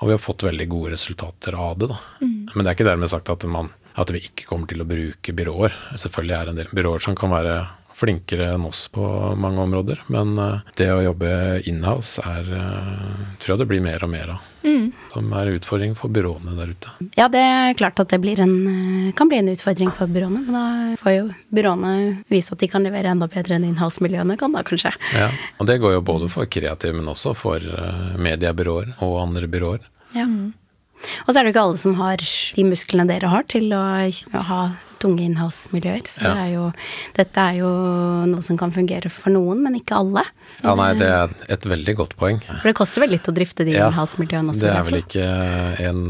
og 0.00 0.08
vi 0.08 0.14
har 0.14 0.22
fått 0.22 0.46
veldig 0.46 0.66
gode 0.70 0.94
resultater 0.94 1.56
av 1.58 1.78
det. 1.78 1.90
Da. 1.92 1.98
Mm. 2.20 2.36
Men 2.54 2.60
det 2.60 2.70
er 2.70 2.76
ikke 2.78 2.90
dermed 2.90 3.12
sagt 3.12 3.30
at, 3.32 3.46
man, 3.50 3.70
at, 3.94 4.12
vi 4.14 4.24
ikke 4.26 4.48
kommer 4.48 4.70
til 4.70 4.82
å 4.82 4.88
bruke 4.88 5.36
byråer. 5.36 5.76
Selvfølgelig 5.94 6.36
er 6.36 6.44
det 6.44 6.54
en 6.54 6.60
del 6.62 6.76
byråer 6.80 7.04
som 7.06 7.18
kan 7.18 7.32
være 7.34 7.56
flinkere 7.94 8.50
enn 8.54 8.66
oss 8.66 8.88
på 8.88 9.04
mange 9.38 9.62
områder. 9.62 10.02
Men 10.12 10.38
uh, 10.38 10.62
det 10.78 10.90
å 10.92 11.02
jobbe 11.04 11.30
inhouse 11.70 12.22
er 12.26 12.48
uh, 12.50 13.36
tror 13.38 13.54
jeg 13.54 13.62
det 13.62 13.68
blir 13.70 13.84
mer 13.84 14.04
og 14.04 14.10
mer 14.12 14.34
av. 14.34 14.48
Mm. 14.64 14.88
Som 15.12 15.30
er 15.36 15.50
en 15.50 15.58
utfordring 15.60 15.94
for 15.98 16.12
byråene 16.12 16.56
der 16.58 16.72
ute. 16.74 16.94
Ja, 17.18 17.28
det 17.30 17.42
er 17.44 17.76
klart 17.78 18.00
at 18.00 18.10
det 18.10 18.38
en, 18.40 18.54
eh, 18.70 19.12
kan 19.12 19.28
bli 19.28 19.38
en 19.38 19.50
utfordring 19.52 19.92
for 19.92 20.10
byråene. 20.10 20.40
Men 20.46 20.56
da 20.56 20.96
får 20.98 21.12
jo 21.12 21.26
byråene 21.54 21.92
vise 22.32 22.56
at 22.56 22.64
de 22.64 22.70
kan 22.72 22.82
levere 22.82 23.12
enda 23.12 23.28
bedre 23.28 23.58
enn 23.58 23.68
inhouse-miljøene 23.68 24.38
kan 24.40 24.56
da, 24.56 24.64
kanskje. 24.64 24.94
Ja, 25.12 25.28
og 25.60 25.68
det 25.68 25.78
går 25.84 25.98
jo 25.98 26.06
både 26.08 26.30
for 26.32 26.48
kreative, 26.48 26.96
men 26.96 27.12
også 27.12 27.34
for 27.36 27.60
mediebyråer 28.16 28.96
og 29.04 29.20
andre 29.20 29.50
byråer. 29.52 29.84
Ja. 30.16 30.24
Og 30.24 31.28
så 31.28 31.36
er 31.36 31.44
det 31.44 31.52
jo 31.52 31.54
ikke 31.54 31.66
alle 31.68 31.84
som 31.84 31.94
har 32.00 32.24
de 32.56 32.66
musklene 32.66 33.06
dere 33.10 33.30
har 33.30 33.44
til 33.52 33.68
å 33.76 33.84
ha 34.48 34.60
tunge 35.02 35.24
innhouse-miljøer. 35.26 36.04
Så 36.10 36.22
ja. 36.22 36.30
det 36.30 36.44
er 36.44 36.52
jo, 36.54 36.68
dette 37.16 37.48
er 37.50 37.58
jo 37.60 37.72
noe 38.30 38.44
som 38.46 38.58
kan 38.60 38.74
fungere 38.74 39.12
for 39.12 39.34
noen, 39.34 39.64
men 39.64 39.78
ikke 39.80 39.98
alle. 40.00 40.24
Ja, 40.60 40.76
nei, 40.78 40.92
det 41.00 41.10
er 41.10 41.34
et 41.56 41.68
veldig 41.68 41.96
godt 41.98 42.16
poeng. 42.20 42.40
For 42.46 42.70
det 42.70 42.76
koster 42.78 43.04
vel 43.04 43.14
litt 43.16 43.28
å 43.30 43.34
drifte 43.36 43.66
de 43.66 43.76
ja, 43.76 43.90
innhouse-miljøene 43.90 44.54
også? 44.54 44.66
Det 44.66 44.72
er 44.74 44.88
vel 44.88 45.00
ikke 45.02 45.28
en 45.84 46.02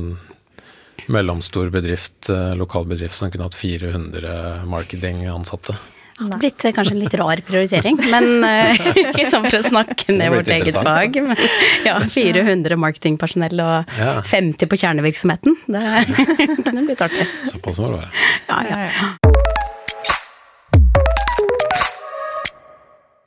mellomstor 1.13 1.69
bedrift, 1.71 2.31
eh, 2.33 2.55
lokalbedrift, 2.57 3.17
som 3.17 3.31
kunne 3.31 3.49
hatt 3.49 3.59
400 3.59 4.65
marketingansatte. 4.71 5.77
Det 6.15 6.29
har 6.31 6.39
blitt 6.39 6.63
kanskje 6.77 6.95
en 6.95 7.01
litt 7.03 7.15
rar 7.19 7.41
prioritering, 7.43 7.97
men 8.13 8.45
uh, 8.47 8.85
ikke 9.11 9.27
sånn 9.33 9.49
for 9.49 9.59
å 9.59 9.65
snakke 9.67 10.15
ned 10.15 10.31
vårt 10.31 10.51
eget 10.55 10.77
fag. 10.79 11.19
Men 11.19 11.41
ja, 11.83 11.97
400 12.07 12.79
marketingpersonell 12.79 13.59
og 13.65 13.97
ja. 13.99 14.13
50 14.31 14.71
på 14.71 14.79
kjernevirksomheten. 14.79 15.59
Det 15.67 15.83
kunne 16.69 16.87
blitt 16.87 17.03
artig. 17.03 17.27
Såpass 17.51 17.83
var 17.83 17.99
det. 17.99 18.07
Ja, 18.47 18.63
ja. 18.71 19.11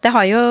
Det 0.07 0.13
har 0.13 0.23
jo 0.29 0.41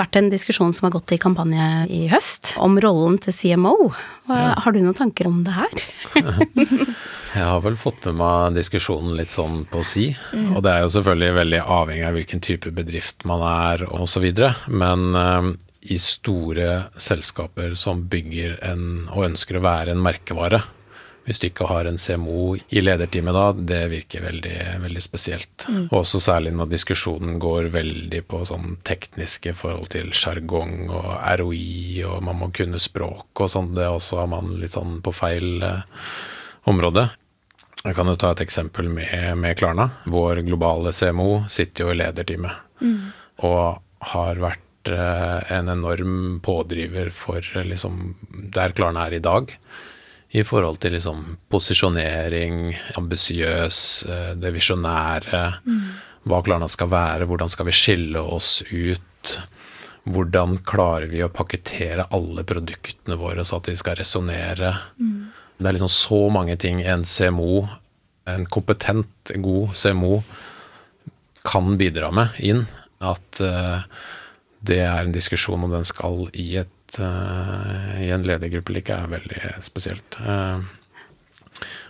vært 0.00 0.18
en 0.18 0.32
diskusjon 0.32 0.74
som 0.74 0.88
har 0.88 0.96
gått 0.96 1.12
i 1.14 1.20
kampanje 1.22 1.86
i 1.94 2.06
høst, 2.10 2.56
om 2.58 2.80
rollen 2.82 3.20
til 3.22 3.36
CMO. 3.36 3.92
Ja. 4.26 4.56
Har 4.64 4.74
du 4.74 4.80
noen 4.82 4.98
tanker 4.98 5.30
om 5.30 5.44
det 5.46 5.54
her? 5.54 5.70
jeg 7.34 7.44
har 7.44 7.60
vel 7.64 7.76
fått 7.78 8.06
med 8.08 8.18
meg 8.20 8.56
diskusjonen 8.56 9.16
litt 9.18 9.34
sånn 9.34 9.62
på 9.70 9.82
si. 9.86 10.10
Mm. 10.32 10.52
Og 10.56 10.62
det 10.64 10.72
er 10.72 10.84
jo 10.84 10.92
selvfølgelig 10.96 11.38
veldig 11.38 11.62
avhengig 11.78 12.06
av 12.08 12.18
hvilken 12.18 12.44
type 12.44 12.72
bedrift 12.74 13.26
man 13.28 13.44
er 13.44 13.84
osv. 13.88 14.26
Men 14.72 15.04
uh, 15.14 15.52
i 15.88 15.98
store 16.02 16.88
selskaper 16.96 17.76
som 17.78 18.06
bygger 18.10 18.58
en, 18.66 19.06
og 19.12 19.28
ønsker 19.30 19.58
å 19.58 19.64
være 19.64 19.94
en 19.94 20.02
merkevare, 20.04 20.62
hvis 21.28 21.42
du 21.42 21.50
ikke 21.50 21.66
har 21.68 21.84
en 21.84 21.98
CMO 22.00 22.54
i 22.56 22.80
lederteamet 22.80 23.36
da, 23.36 23.44
det 23.52 23.80
virker 23.92 24.22
veldig, 24.24 24.56
veldig 24.80 25.02
spesielt. 25.04 25.66
Mm. 25.68 25.82
Og 25.90 25.98
også 26.00 26.22
særlig 26.24 26.54
når 26.56 26.70
diskusjonen 26.72 27.36
går 27.42 27.68
veldig 27.74 28.22
på 28.30 28.40
sånn 28.48 28.78
tekniske 28.88 29.52
forhold 29.58 29.90
til 29.92 30.08
sjargong 30.16 30.88
og 30.88 31.10
ROI, 31.42 32.06
og 32.08 32.24
man 32.24 32.40
må 32.40 32.48
kunne 32.56 32.80
språk 32.80 33.44
og 33.44 33.52
sånn. 33.52 33.74
Det 33.76 33.90
også 33.92 34.22
har 34.22 34.32
man 34.32 34.54
litt 34.56 34.72
sånn 34.78 35.02
på 35.04 35.12
feil 35.12 35.60
eh, 36.58 36.68
område. 36.70 37.08
Jeg 37.84 37.94
kan 37.94 38.10
jo 38.10 38.16
ta 38.18 38.32
et 38.34 38.42
eksempel 38.42 38.88
med, 38.90 39.36
med 39.38 39.58
Klarna. 39.58 39.90
Vår 40.10 40.42
globale 40.46 40.92
CMO 40.92 41.44
sitter 41.48 41.86
jo 41.86 41.92
i 41.92 41.98
lederteamet. 42.00 42.64
Mm. 42.82 43.12
Og 43.46 43.78
har 44.12 44.40
vært 44.42 44.90
eh, 44.90 45.52
en 45.54 45.70
enorm 45.72 46.40
pådriver 46.44 47.12
for 47.14 47.38
eh, 47.38 47.68
liksom, 47.70 48.16
der 48.54 48.74
Klarna 48.74 49.06
er 49.06 49.18
i 49.18 49.22
dag 49.24 49.54
i 50.28 50.42
forhold 50.44 50.76
til 50.82 50.92
liksom 50.92 51.22
posisjonering, 51.48 52.74
ambisiøs, 53.00 53.78
eh, 54.08 54.32
det 54.36 54.52
visjonære. 54.58 55.44
Mm. 55.64 55.86
Hva 56.28 56.42
Klarna 56.44 56.68
skal 56.68 56.90
være, 56.92 57.28
hvordan 57.30 57.48
skal 57.48 57.70
vi 57.70 57.76
skille 57.76 58.20
oss 58.20 58.60
ut? 58.68 59.38
Hvordan 60.08 60.58
klarer 60.68 61.08
vi 61.08 61.22
å 61.24 61.32
pakkettere 61.32 62.08
alle 62.16 62.44
produktene 62.48 63.16
våre 63.20 63.44
så 63.44 63.60
at 63.60 63.70
de 63.70 63.76
skal 63.80 63.96
resonnere? 64.00 64.74
Mm. 65.00 65.17
Det 65.58 65.66
er 65.66 65.74
liksom 65.74 65.90
så 65.92 66.20
mange 66.30 66.54
ting 66.60 66.80
en 66.86 67.04
CMO 67.04 67.66
en 68.28 68.46
kompetent, 68.46 69.32
god 69.34 69.76
CMO 69.76 70.22
kan 71.44 71.76
bidra 71.80 72.10
med 72.12 72.40
inn. 72.44 72.66
At 72.98 73.40
uh, 73.40 73.84
det 74.60 74.80
er 74.84 75.04
en 75.04 75.14
diskusjon 75.14 75.64
om 75.64 75.72
den 75.72 75.86
skal 75.88 76.26
i, 76.34 76.50
et, 76.64 76.98
uh, 76.98 77.94
i 78.02 78.10
en 78.14 78.26
ledergruppe 78.26 78.72
eller 78.72 78.84
ikke, 78.84 78.98
er 78.98 79.14
veldig 79.14 79.42
spesielt. 79.64 80.18
Uh, 80.20 80.60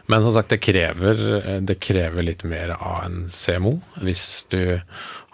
men 0.09 0.25
som 0.25 0.33
sagt, 0.33 0.53
det 0.53 0.63
krever, 0.65 1.19
det 1.61 1.81
krever 1.85 2.25
litt 2.25 2.45
mer 2.49 2.73
av 2.79 3.03
en 3.05 3.27
CMO. 3.33 3.75
Hvis 4.01 4.47
du 4.49 4.79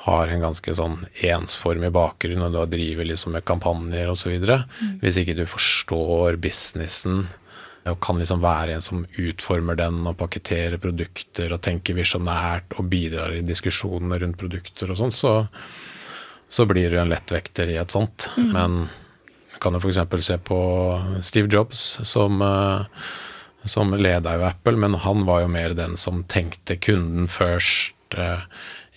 har 0.04 0.28
en 0.28 0.42
ganske 0.42 0.74
sånn 0.76 1.04
ensformig 1.24 1.92
bakgrunn, 1.94 2.42
og 2.42 2.56
du 2.56 2.74
driver 2.74 3.06
liksom 3.06 3.36
med 3.36 3.46
kampanjer 3.46 4.10
osv. 4.10 4.34
Mm. 4.34 4.98
Hvis 5.04 5.20
ikke 5.22 5.36
du 5.38 5.44
forstår 5.48 6.40
businessen 6.42 7.28
og 7.90 7.98
kan 8.00 8.16
liksom 8.20 8.40
være 8.40 8.74
en 8.74 8.84
som 8.84 9.02
utformer 9.20 9.76
den 9.76 10.00
og 10.08 10.16
pakketterer 10.20 10.80
produkter 10.80 11.52
og 11.52 11.60
tenker 11.64 11.96
visjonært 11.98 12.76
og 12.78 12.88
bidrar 12.88 13.34
i 13.36 13.44
diskusjonene 13.44 14.18
rundt 14.22 14.38
produkter 14.40 14.92
og 14.92 15.00
sånn, 15.00 15.12
så, 15.12 15.34
så, 16.48 16.64
blir 16.70 16.94
du 16.94 17.00
en 17.00 17.12
lettvekter 17.12 17.74
i 17.74 17.78
et 17.80 17.92
sånt. 17.92 18.30
Mm. 18.38 18.48
Men 18.56 18.78
du 19.52 19.58
kan 19.60 19.76
jo 19.76 19.82
f.eks. 19.84 20.00
se 20.24 20.38
på 20.40 20.60
Steve 21.20 21.52
Jobs, 21.52 21.84
som, 22.08 22.40
eh, 22.40 23.04
som 23.68 23.92
leda 23.98 24.38
jo 24.38 24.48
Apple, 24.48 24.80
men 24.80 24.96
han 25.04 25.28
var 25.28 25.44
jo 25.44 25.52
mer 25.52 25.76
den 25.76 25.98
som 26.00 26.24
tenkte 26.24 26.80
kunden 26.80 27.28
først. 27.28 28.16
Eh, 28.16 28.48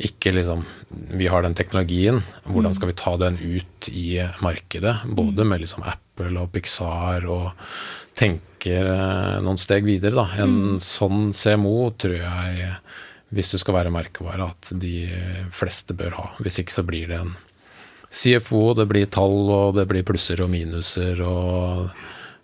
ikke 0.07 0.31
liksom 0.31 0.63
Vi 1.17 1.25
har 1.27 1.41
den 1.41 1.55
teknologien, 1.57 2.21
hvordan 2.45 2.75
skal 2.77 2.91
vi 2.91 2.99
ta 2.99 3.17
den 3.17 3.39
ut 3.41 3.89
i 3.89 4.21
markedet? 4.45 4.95
Både 5.09 5.43
med 5.43 5.63
liksom 5.63 5.83
Apple 5.83 6.37
og 6.39 6.51
Pixar 6.53 7.25
og 7.25 7.51
tenker 8.57 8.85
eh, 8.85 9.41
noen 9.41 9.57
steg 9.57 9.85
videre, 9.85 10.15
da. 10.15 10.27
En 10.41 10.77
mm. 10.77 10.79
sånn 10.81 11.31
CMO 11.33 11.91
tror 11.97 12.17
jeg, 12.17 12.69
hvis 13.29 13.51
du 13.53 13.57
skal 13.57 13.75
være 13.75 13.93
merkevare, 13.93 14.49
at 14.49 14.71
de 14.71 15.07
fleste 15.51 15.93
bør 15.93 16.17
ha. 16.17 16.29
Hvis 16.39 16.59
ikke 16.59 16.73
så 16.73 16.83
blir 16.83 17.07
det 17.07 17.19
en 17.19 17.35
CFO, 18.09 18.73
det 18.73 18.87
blir 18.87 19.07
tall, 19.07 19.49
og 19.51 19.75
det 19.75 19.87
blir 19.87 20.05
plusser 20.07 20.41
og 20.41 20.49
minuser, 20.49 21.21
og 21.21 21.89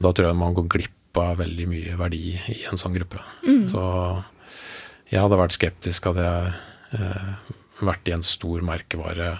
da 0.04 0.12
tror 0.12 0.30
jeg 0.30 0.38
man 0.39 0.54
går 0.54 0.67
glipp 0.69 1.17
av 1.17 1.38
veldig 1.39 1.67
mye 1.69 1.95
verdi 1.97 2.34
i 2.52 2.63
en 2.69 2.80
sånn 2.80 2.95
gruppe. 2.95 3.21
Mm. 3.45 3.67
Så 3.71 3.84
jeg 5.12 5.21
hadde 5.21 5.38
vært 5.39 5.56
skeptisk 5.56 6.10
hadde 6.10 6.26
jeg 6.26 6.54
eh, 6.97 7.54
vært 7.86 8.10
i 8.10 8.15
en 8.15 8.26
stor 8.26 8.63
merkevare 8.65 9.38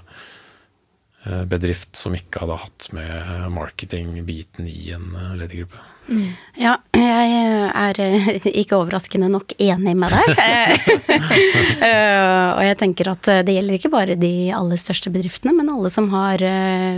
bedrift 1.48 1.96
som 1.96 2.16
ikke 2.18 2.44
hadde 2.44 2.60
hatt 2.66 2.88
med 2.96 3.50
marketing-biten 3.54 4.68
i 4.68 4.92
en 4.96 5.14
eh, 5.16 5.36
ledergruppe. 5.40 5.80
Mm. 6.04 6.34
Ja, 6.60 6.74
jeg 7.00 7.38
er 7.70 8.00
eh, 8.04 8.48
ikke 8.52 8.76
overraskende 8.82 9.30
nok 9.32 9.56
enig 9.56 9.96
med 9.96 10.12
deg. 10.12 10.90
og 12.58 12.62
jeg 12.68 12.78
tenker 12.82 13.14
at 13.14 13.32
det 13.48 13.56
gjelder 13.56 13.80
ikke 13.80 13.94
bare 13.94 14.20
de 14.20 14.34
aller 14.56 14.82
største 14.82 15.14
bedriftene, 15.14 15.56
men 15.56 15.72
alle 15.72 15.94
som 15.94 16.12
har 16.12 16.44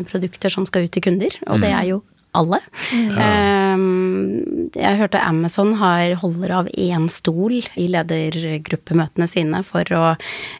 produkter 0.09 0.53
som 0.53 0.65
skal 0.65 0.87
ut 0.87 0.95
til 0.95 1.05
kunder. 1.05 1.37
Og 1.45 1.61
det 1.61 1.69
mm. 1.69 1.77
er 1.77 1.89
jo 1.93 2.01
alle. 2.35 2.59
Ja. 2.91 3.15
Ehm, 3.25 4.69
jeg 4.75 4.99
hørte 4.99 5.21
Amazon 5.23 5.73
har, 5.79 6.15
holder 6.21 6.53
av 6.59 6.69
én 6.71 7.07
stol 7.11 7.55
i 7.55 7.87
ledergruppemøtene 7.91 9.27
sine 9.29 9.61
for 9.67 9.87
å, 9.95 10.03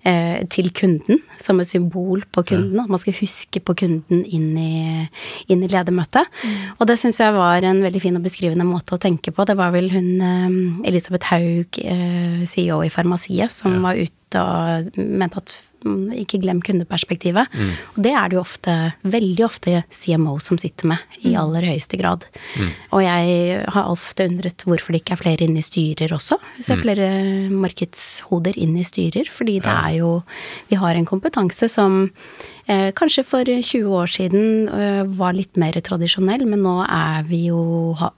eh, 0.07 0.45
til 0.51 0.71
kunden, 0.75 1.21
som 1.41 1.59
et 1.59 1.71
symbol 1.71 2.23
på 2.31 2.45
kunden. 2.51 2.79
At 2.81 2.91
man 2.91 3.01
skal 3.01 3.17
huske 3.19 3.61
på 3.61 3.75
kunden 3.75 4.23
inn 4.25 4.57
i, 4.57 5.09
inn 5.51 5.63
i 5.63 5.71
ledermøtet. 5.71 6.31
Mm. 6.43 6.57
Og 6.79 6.87
det 6.87 6.99
syns 7.01 7.21
jeg 7.21 7.35
var 7.35 7.65
en 7.67 7.83
veldig 7.85 8.01
fin 8.01 8.17
og 8.19 8.25
beskrivende 8.25 8.67
måte 8.67 8.95
å 8.95 9.01
tenke 9.01 9.33
på. 9.35 9.45
Det 9.47 9.57
var 9.59 9.75
vel 9.75 9.91
hun 9.93 10.09
ehm, 10.21 10.59
Elisabeth 10.87 11.31
Haug, 11.33 11.79
eh, 11.83 12.43
CEO 12.49 12.81
i 12.85 12.91
Farmasiet, 12.93 13.51
som 13.51 13.77
ja. 13.77 13.85
var 13.89 13.99
ute 13.99 14.41
og 14.41 14.99
mente 14.99 15.43
at 15.43 15.61
Mm, 15.74 15.74
ikke 16.15 16.39
glem 16.43 16.61
kundeperspektivet. 16.65 17.51
Mm. 17.53 17.71
Og 17.95 17.99
det 18.05 18.13
er 18.15 18.31
det 18.31 18.37
jo 18.37 18.43
ofte, 18.43 18.75
veldig 19.15 19.45
ofte 19.45 19.83
CMO 19.93 20.37
som 20.43 20.59
sitter 20.61 20.89
med, 20.91 21.03
i 21.21 21.33
mm. 21.33 21.37
aller 21.41 21.69
høyeste 21.69 21.99
grad. 22.01 22.25
Mm. 22.55 22.73
Og 22.97 23.05
jeg 23.05 23.61
har 23.75 23.91
ofte 23.91 24.27
undret 24.29 24.65
hvorfor 24.67 24.95
det 24.95 25.03
ikke 25.03 25.15
er 25.17 25.23
flere 25.23 25.47
inne 25.47 25.61
i 25.61 25.65
styrer 25.65 26.15
også. 26.15 26.39
Vi 26.57 26.65
ser 26.67 26.79
mm. 26.79 26.83
flere 26.85 27.09
markedshoder 27.53 28.59
inn 28.61 28.75
i 28.79 28.85
styrer, 28.87 29.29
fordi 29.31 29.59
det 29.63 29.71
er 29.71 29.97
jo 29.99 30.11
Vi 30.69 30.77
har 30.79 30.95
en 30.95 31.05
kompetanse 31.05 31.67
som 31.69 32.09
eh, 32.67 32.91
kanskje 32.95 33.23
for 33.27 33.45
20 33.45 33.95
år 33.99 34.11
siden 34.11 34.69
eh, 34.69 35.03
var 35.17 35.35
litt 35.37 35.57
mer 35.59 35.77
tradisjonell, 35.85 36.45
men 36.49 36.63
nå 36.65 36.79
er 36.85 37.25
vi 37.29 37.45
jo 37.49 37.93
ha, 37.99 38.11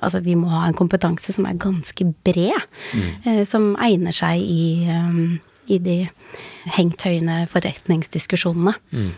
Altså, 0.00 0.22
vi 0.24 0.36
må 0.38 0.48
ha 0.48 0.62
en 0.68 0.76
kompetanse 0.78 1.34
som 1.34 1.44
er 1.44 1.58
ganske 1.60 2.06
bred, 2.24 2.68
mm. 2.94 3.08
eh, 3.28 3.40
som 3.48 3.72
egner 3.82 4.14
seg 4.16 4.40
i 4.40 4.86
um, 4.88 5.40
i 5.70 5.78
de 5.82 5.98
hengtøyende 6.76 7.44
forretningsdiskusjonene. 7.52 8.74
Mm. 8.90 9.12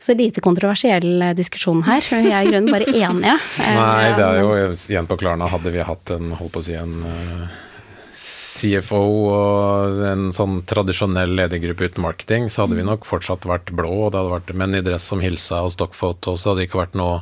Så 0.00 0.14
lite 0.14 0.42
kontroversiell 0.44 1.24
diskusjon 1.34 1.82
her. 1.88 2.04
Vi 2.06 2.30
er 2.30 2.46
i 2.46 2.52
grunnen 2.52 2.70
bare 2.70 2.86
enige. 2.92 3.38
Nei, 3.80 4.12
det 4.14 4.26
er 4.26 4.42
jo 4.42 4.52
igjen 4.70 5.08
på 5.10 5.18
Klarna 5.18 5.48
hadde 5.50 5.72
vi 5.74 5.82
hatt 5.82 6.12
en, 6.14 6.36
holdt 6.38 6.54
på 6.54 6.62
å 6.62 6.68
si, 6.68 6.76
en 6.78 7.00
uh, 7.02 7.56
CFO 8.58 9.02
og 9.30 10.00
en 10.06 10.28
sånn 10.34 10.62
tradisjonell 10.68 11.34
ledergruppe 11.38 11.90
uten 11.90 12.04
marketing, 12.04 12.48
så 12.50 12.64
hadde 12.64 12.78
vi 12.78 12.86
nok 12.86 13.06
fortsatt 13.08 13.46
vært 13.48 13.72
blå. 13.74 13.90
og 14.06 14.12
Det 14.12 14.22
hadde 14.22 14.34
vært 14.36 14.54
menn 14.62 14.78
i 14.78 14.84
dress 14.86 15.10
som 15.10 15.22
hilsa 15.22 15.64
og 15.66 15.74
stockfoto, 15.74 16.36
så 16.36 16.52
hadde 16.52 16.62
det 16.62 16.68
ikke 16.68 16.82
vært 16.82 16.98
noe 16.98 17.20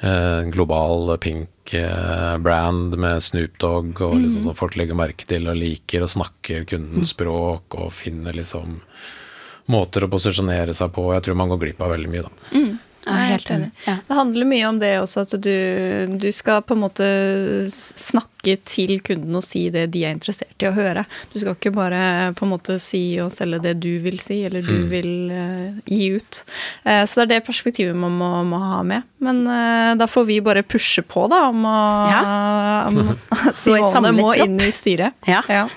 eh, 0.00 0.48
global 0.52 1.16
pink 1.22 1.50
brand 2.44 2.96
med 3.00 3.22
Snoop 3.24 3.58
Dogg, 3.62 4.00
og 4.04 4.18
liksom 4.20 4.42
mm. 4.42 4.46
sånn 4.46 4.58
folk 4.58 4.76
legger 4.78 4.98
merke 4.98 5.26
til 5.28 5.48
og 5.50 5.58
liker 5.58 6.04
og 6.06 6.12
snakker 6.12 6.66
kundens 6.70 7.14
språk 7.14 7.74
og 7.80 7.94
finner 7.96 8.36
liksom 8.36 8.80
måter 9.72 10.06
å 10.06 10.10
posisjonere 10.10 10.74
seg 10.76 10.92
på. 10.94 11.08
Jeg 11.14 11.26
tror 11.26 11.38
man 11.38 11.50
går 11.50 11.62
glipp 11.64 11.80
av 11.82 11.94
veldig 11.96 12.10
mye, 12.12 12.26
da. 12.26 12.50
Mm. 12.54 12.74
Jeg 13.06 13.22
er 13.22 13.32
helt 13.36 13.50
enig. 13.54 13.68
Ja. 13.86 13.94
Det 14.08 14.16
handler 14.18 14.48
mye 14.50 14.68
om 14.68 14.78
det 14.82 14.92
også, 14.98 15.22
at 15.26 15.34
du, 15.38 15.52
du, 16.18 16.26
skal 16.34 16.64
på 16.66 16.74
en 16.74 16.82
måte 16.82 17.06
snakke 17.70 18.56
til 18.66 18.98
kunden 19.06 19.34
og 19.38 19.42
si 19.42 19.64
det 19.74 19.84
de 19.94 20.02
er 20.06 20.14
interessert 20.14 20.62
i 20.62 20.68
å 20.68 20.74
høre. 20.74 21.04
Du 21.30 21.38
skal 21.38 21.54
ikke 21.54 21.72
bare 21.74 22.32
på 22.38 22.46
en 22.46 22.52
måte 22.52 22.78
si 22.82 23.02
og 23.22 23.30
selge 23.34 23.60
det 23.62 23.76
du 23.82 23.92
vil 24.02 24.18
si, 24.22 24.40
eller 24.48 24.66
du 24.66 24.74
mm. 24.74 24.88
vil 24.90 25.12
uh, 25.30 25.78
gi 25.86 26.08
ut. 26.18 26.40
Uh, 26.82 27.04
så 27.06 27.22
det 27.22 27.26
er 27.26 27.32
det 27.36 27.46
perspektivet 27.46 27.94
man 27.98 28.18
må, 28.18 28.30
må 28.50 28.60
ha 28.62 28.82
med. 28.86 29.06
Men 29.22 29.44
uh, 29.46 29.92
da 29.98 30.10
får 30.10 30.26
vi 30.30 30.40
bare 30.46 30.66
pushe 30.66 31.06
på, 31.06 31.28
da, 31.30 31.44
om 31.52 31.62
å 31.66 31.78
ja. 32.10 32.24
um, 32.90 33.14
Simone 33.62 34.14
må 34.18 34.32
inn 34.34 34.58
i 34.62 34.72
styret. 34.74 35.14
Ja. 35.30 35.44
ja. 35.46 35.68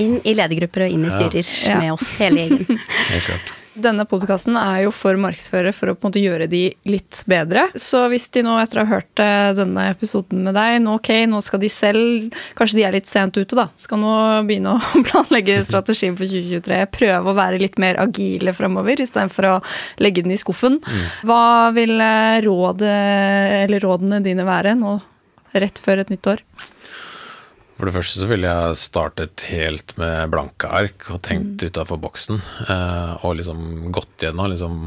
inn 0.00 0.18
i 0.24 0.36
ledergrupper 0.36 0.88
og 0.88 0.96
inn 0.96 1.04
i 1.04 1.12
styrer 1.12 1.80
med 1.84 1.96
oss 1.98 2.16
hele 2.22 2.46
gjengen. 2.46 2.84
Helt 3.12 3.28
klart. 3.28 3.56
Denne 3.76 4.06
podkasten 4.08 4.56
er 4.56 4.86
jo 4.86 4.92
for 4.94 5.18
markedsførere 5.20 5.72
for 5.76 5.92
å 5.92 5.94
på 5.96 6.06
en 6.06 6.08
måte 6.08 6.22
gjøre 6.22 6.46
de 6.48 6.62
litt 6.88 7.20
bedre. 7.28 7.66
Så 7.76 8.06
hvis 8.12 8.28
de 8.32 8.42
nå 8.46 8.54
etter 8.60 8.80
å 8.80 8.86
ha 8.86 8.96
hørt 8.96 9.22
eh, 9.22 9.50
denne 9.56 9.88
episoden 9.92 10.46
med 10.46 10.56
deg, 10.56 10.78
nå 10.84 10.96
ok, 10.96 11.10
nå 11.28 11.42
skal 11.44 11.60
de 11.62 11.70
selv 11.72 12.34
Kanskje 12.56 12.78
de 12.78 12.84
er 12.86 12.94
litt 12.96 13.08
sent 13.08 13.36
ute, 13.36 13.56
da. 13.58 13.66
Skal 13.80 14.00
nå 14.00 14.12
begynne 14.48 14.76
å 14.76 15.02
planlegge 15.08 15.58
strategien 15.68 16.16
for 16.16 16.28
2023. 16.28 16.80
Prøve 16.96 17.32
å 17.32 17.36
være 17.36 17.60
litt 17.60 17.76
mer 17.82 18.00
agile 18.00 18.54
framover 18.56 19.02
istedenfor 19.04 19.50
å 19.50 19.56
legge 20.02 20.24
den 20.24 20.34
i 20.36 20.40
skuffen. 20.40 20.80
Mm. 20.80 21.04
Hva 21.28 21.42
vil 21.76 21.98
eh, 22.00 22.38
rådet, 22.46 22.96
eller 23.66 23.84
rådene 23.84 24.22
dine 24.24 24.48
være 24.48 24.76
nå 24.78 24.96
rett 25.56 25.78
før 25.80 26.04
et 26.04 26.12
nytt 26.12 26.32
år? 26.32 26.42
For 27.76 27.84
det 27.84 27.92
første 27.92 28.22
så 28.22 28.26
ville 28.30 28.48
jeg 28.48 28.80
startet 28.80 29.42
helt 29.50 29.92
med 30.00 30.30
blanke 30.32 30.68
ark 30.72 31.10
og 31.12 31.20
tenkt 31.26 31.60
mm. 31.60 31.68
utafor 31.68 32.00
boksen. 32.00 32.38
Eh, 32.72 33.24
og 33.26 33.36
liksom 33.36 33.90
gått 33.92 34.24
gjennom 34.24 34.48
liksom, 34.52 34.78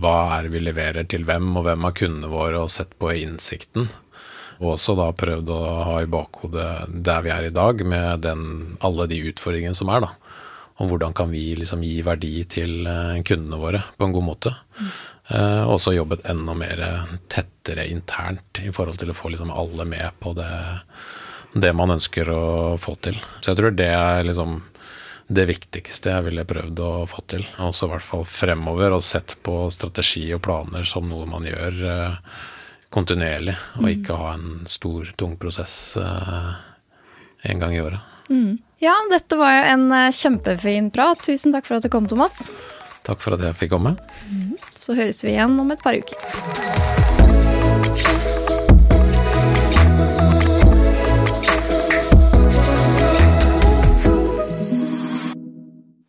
hva 0.00 0.16
er 0.38 0.46
det 0.46 0.54
vi 0.54 0.62
leverer 0.64 1.08
til 1.12 1.26
hvem, 1.28 1.50
og 1.60 1.66
hvem 1.66 1.84
er 1.84 1.98
kundene 2.00 2.32
våre, 2.32 2.62
og 2.62 2.72
sett 2.72 2.96
på 2.96 3.12
innsikten. 3.12 3.90
Og 4.62 4.72
også 4.78 4.96
da 4.98 5.10
prøvd 5.12 5.52
å 5.52 5.60
ha 5.90 5.98
i 6.00 6.08
bakhodet 6.10 6.70
der 7.04 7.20
vi 7.26 7.34
er 7.36 7.50
i 7.50 7.52
dag, 7.54 7.84
med 7.84 8.24
den, 8.24 8.48
alle 8.80 9.10
de 9.12 9.20
utfordringene 9.28 9.76
som 9.76 9.92
er, 9.92 10.08
da. 10.08 10.40
Og 10.80 10.88
hvordan 10.88 11.12
kan 11.18 11.28
vi 11.28 11.52
liksom 11.58 11.84
gi 11.84 12.00
verdi 12.06 12.32
til 12.48 12.88
eh, 12.88 13.20
kundene 13.28 13.60
våre 13.60 13.84
på 13.92 14.08
en 14.08 14.16
god 14.16 14.28
måte. 14.32 14.56
Mm. 14.80 14.90
Eh, 15.36 15.62
og 15.68 15.76
også 15.76 15.98
jobbet 15.98 16.24
enda 16.32 16.56
mer 16.56 16.84
tettere 17.28 17.90
internt 17.92 18.64
i 18.64 18.72
forhold 18.72 19.02
til 19.04 19.12
å 19.12 19.20
få 19.20 19.36
liksom 19.36 19.52
alle 19.52 19.84
med 19.84 20.16
på 20.24 20.32
det 20.38 20.52
det 21.52 21.72
man 21.76 21.94
ønsker 21.96 22.28
å 22.30 22.76
få 22.80 22.96
til. 23.04 23.18
Så 23.40 23.52
jeg 23.52 23.60
tror 23.60 23.76
det 23.76 23.88
er 23.94 24.26
liksom 24.26 24.60
det 25.28 25.44
viktigste 25.50 26.12
jeg 26.12 26.24
ville 26.30 26.46
prøvd 26.48 26.80
å 26.80 26.92
få 27.08 27.24
til. 27.28 27.44
Også 27.60 27.88
i 27.88 27.92
hvert 27.92 28.06
fall 28.06 28.24
fremover, 28.28 28.94
og 28.96 29.04
sett 29.04 29.36
på 29.44 29.66
strategi 29.72 30.24
og 30.36 30.42
planer 30.44 30.88
som 30.88 31.08
noe 31.08 31.28
man 31.28 31.44
gjør 31.48 31.82
eh, 31.92 32.38
kontinuerlig, 32.94 33.56
og 33.76 33.84
mm. 33.84 33.90
ikke 33.92 34.16
ha 34.16 34.30
en 34.38 34.62
stor, 34.70 35.12
tung 35.20 35.36
prosess 35.40 35.74
eh, 36.00 36.48
en 37.52 37.60
gang 37.60 37.76
i 37.76 37.82
året. 37.84 38.16
Mm. 38.32 38.56
Ja, 38.80 38.94
dette 39.12 39.36
var 39.36 39.52
jo 39.58 39.68
en 39.74 39.86
eh, 39.92 40.08
kjempefin 40.16 40.88
prat. 40.94 41.20
Tusen 41.26 41.52
takk 41.52 41.68
for 41.68 41.76
at 41.76 41.84
du 41.84 41.92
kom, 41.92 42.08
Thomas. 42.08 42.40
Takk 43.08 43.20
for 43.24 43.36
at 43.36 43.44
jeg 43.44 43.60
fikk 43.60 43.76
komme. 43.76 43.96
Mm. 44.32 44.56
Så 44.76 44.96
høres 44.96 45.20
vi 45.24 45.36
igjen 45.36 45.60
om 45.60 45.76
et 45.76 45.84
par 45.84 45.96
uker. 45.96 47.07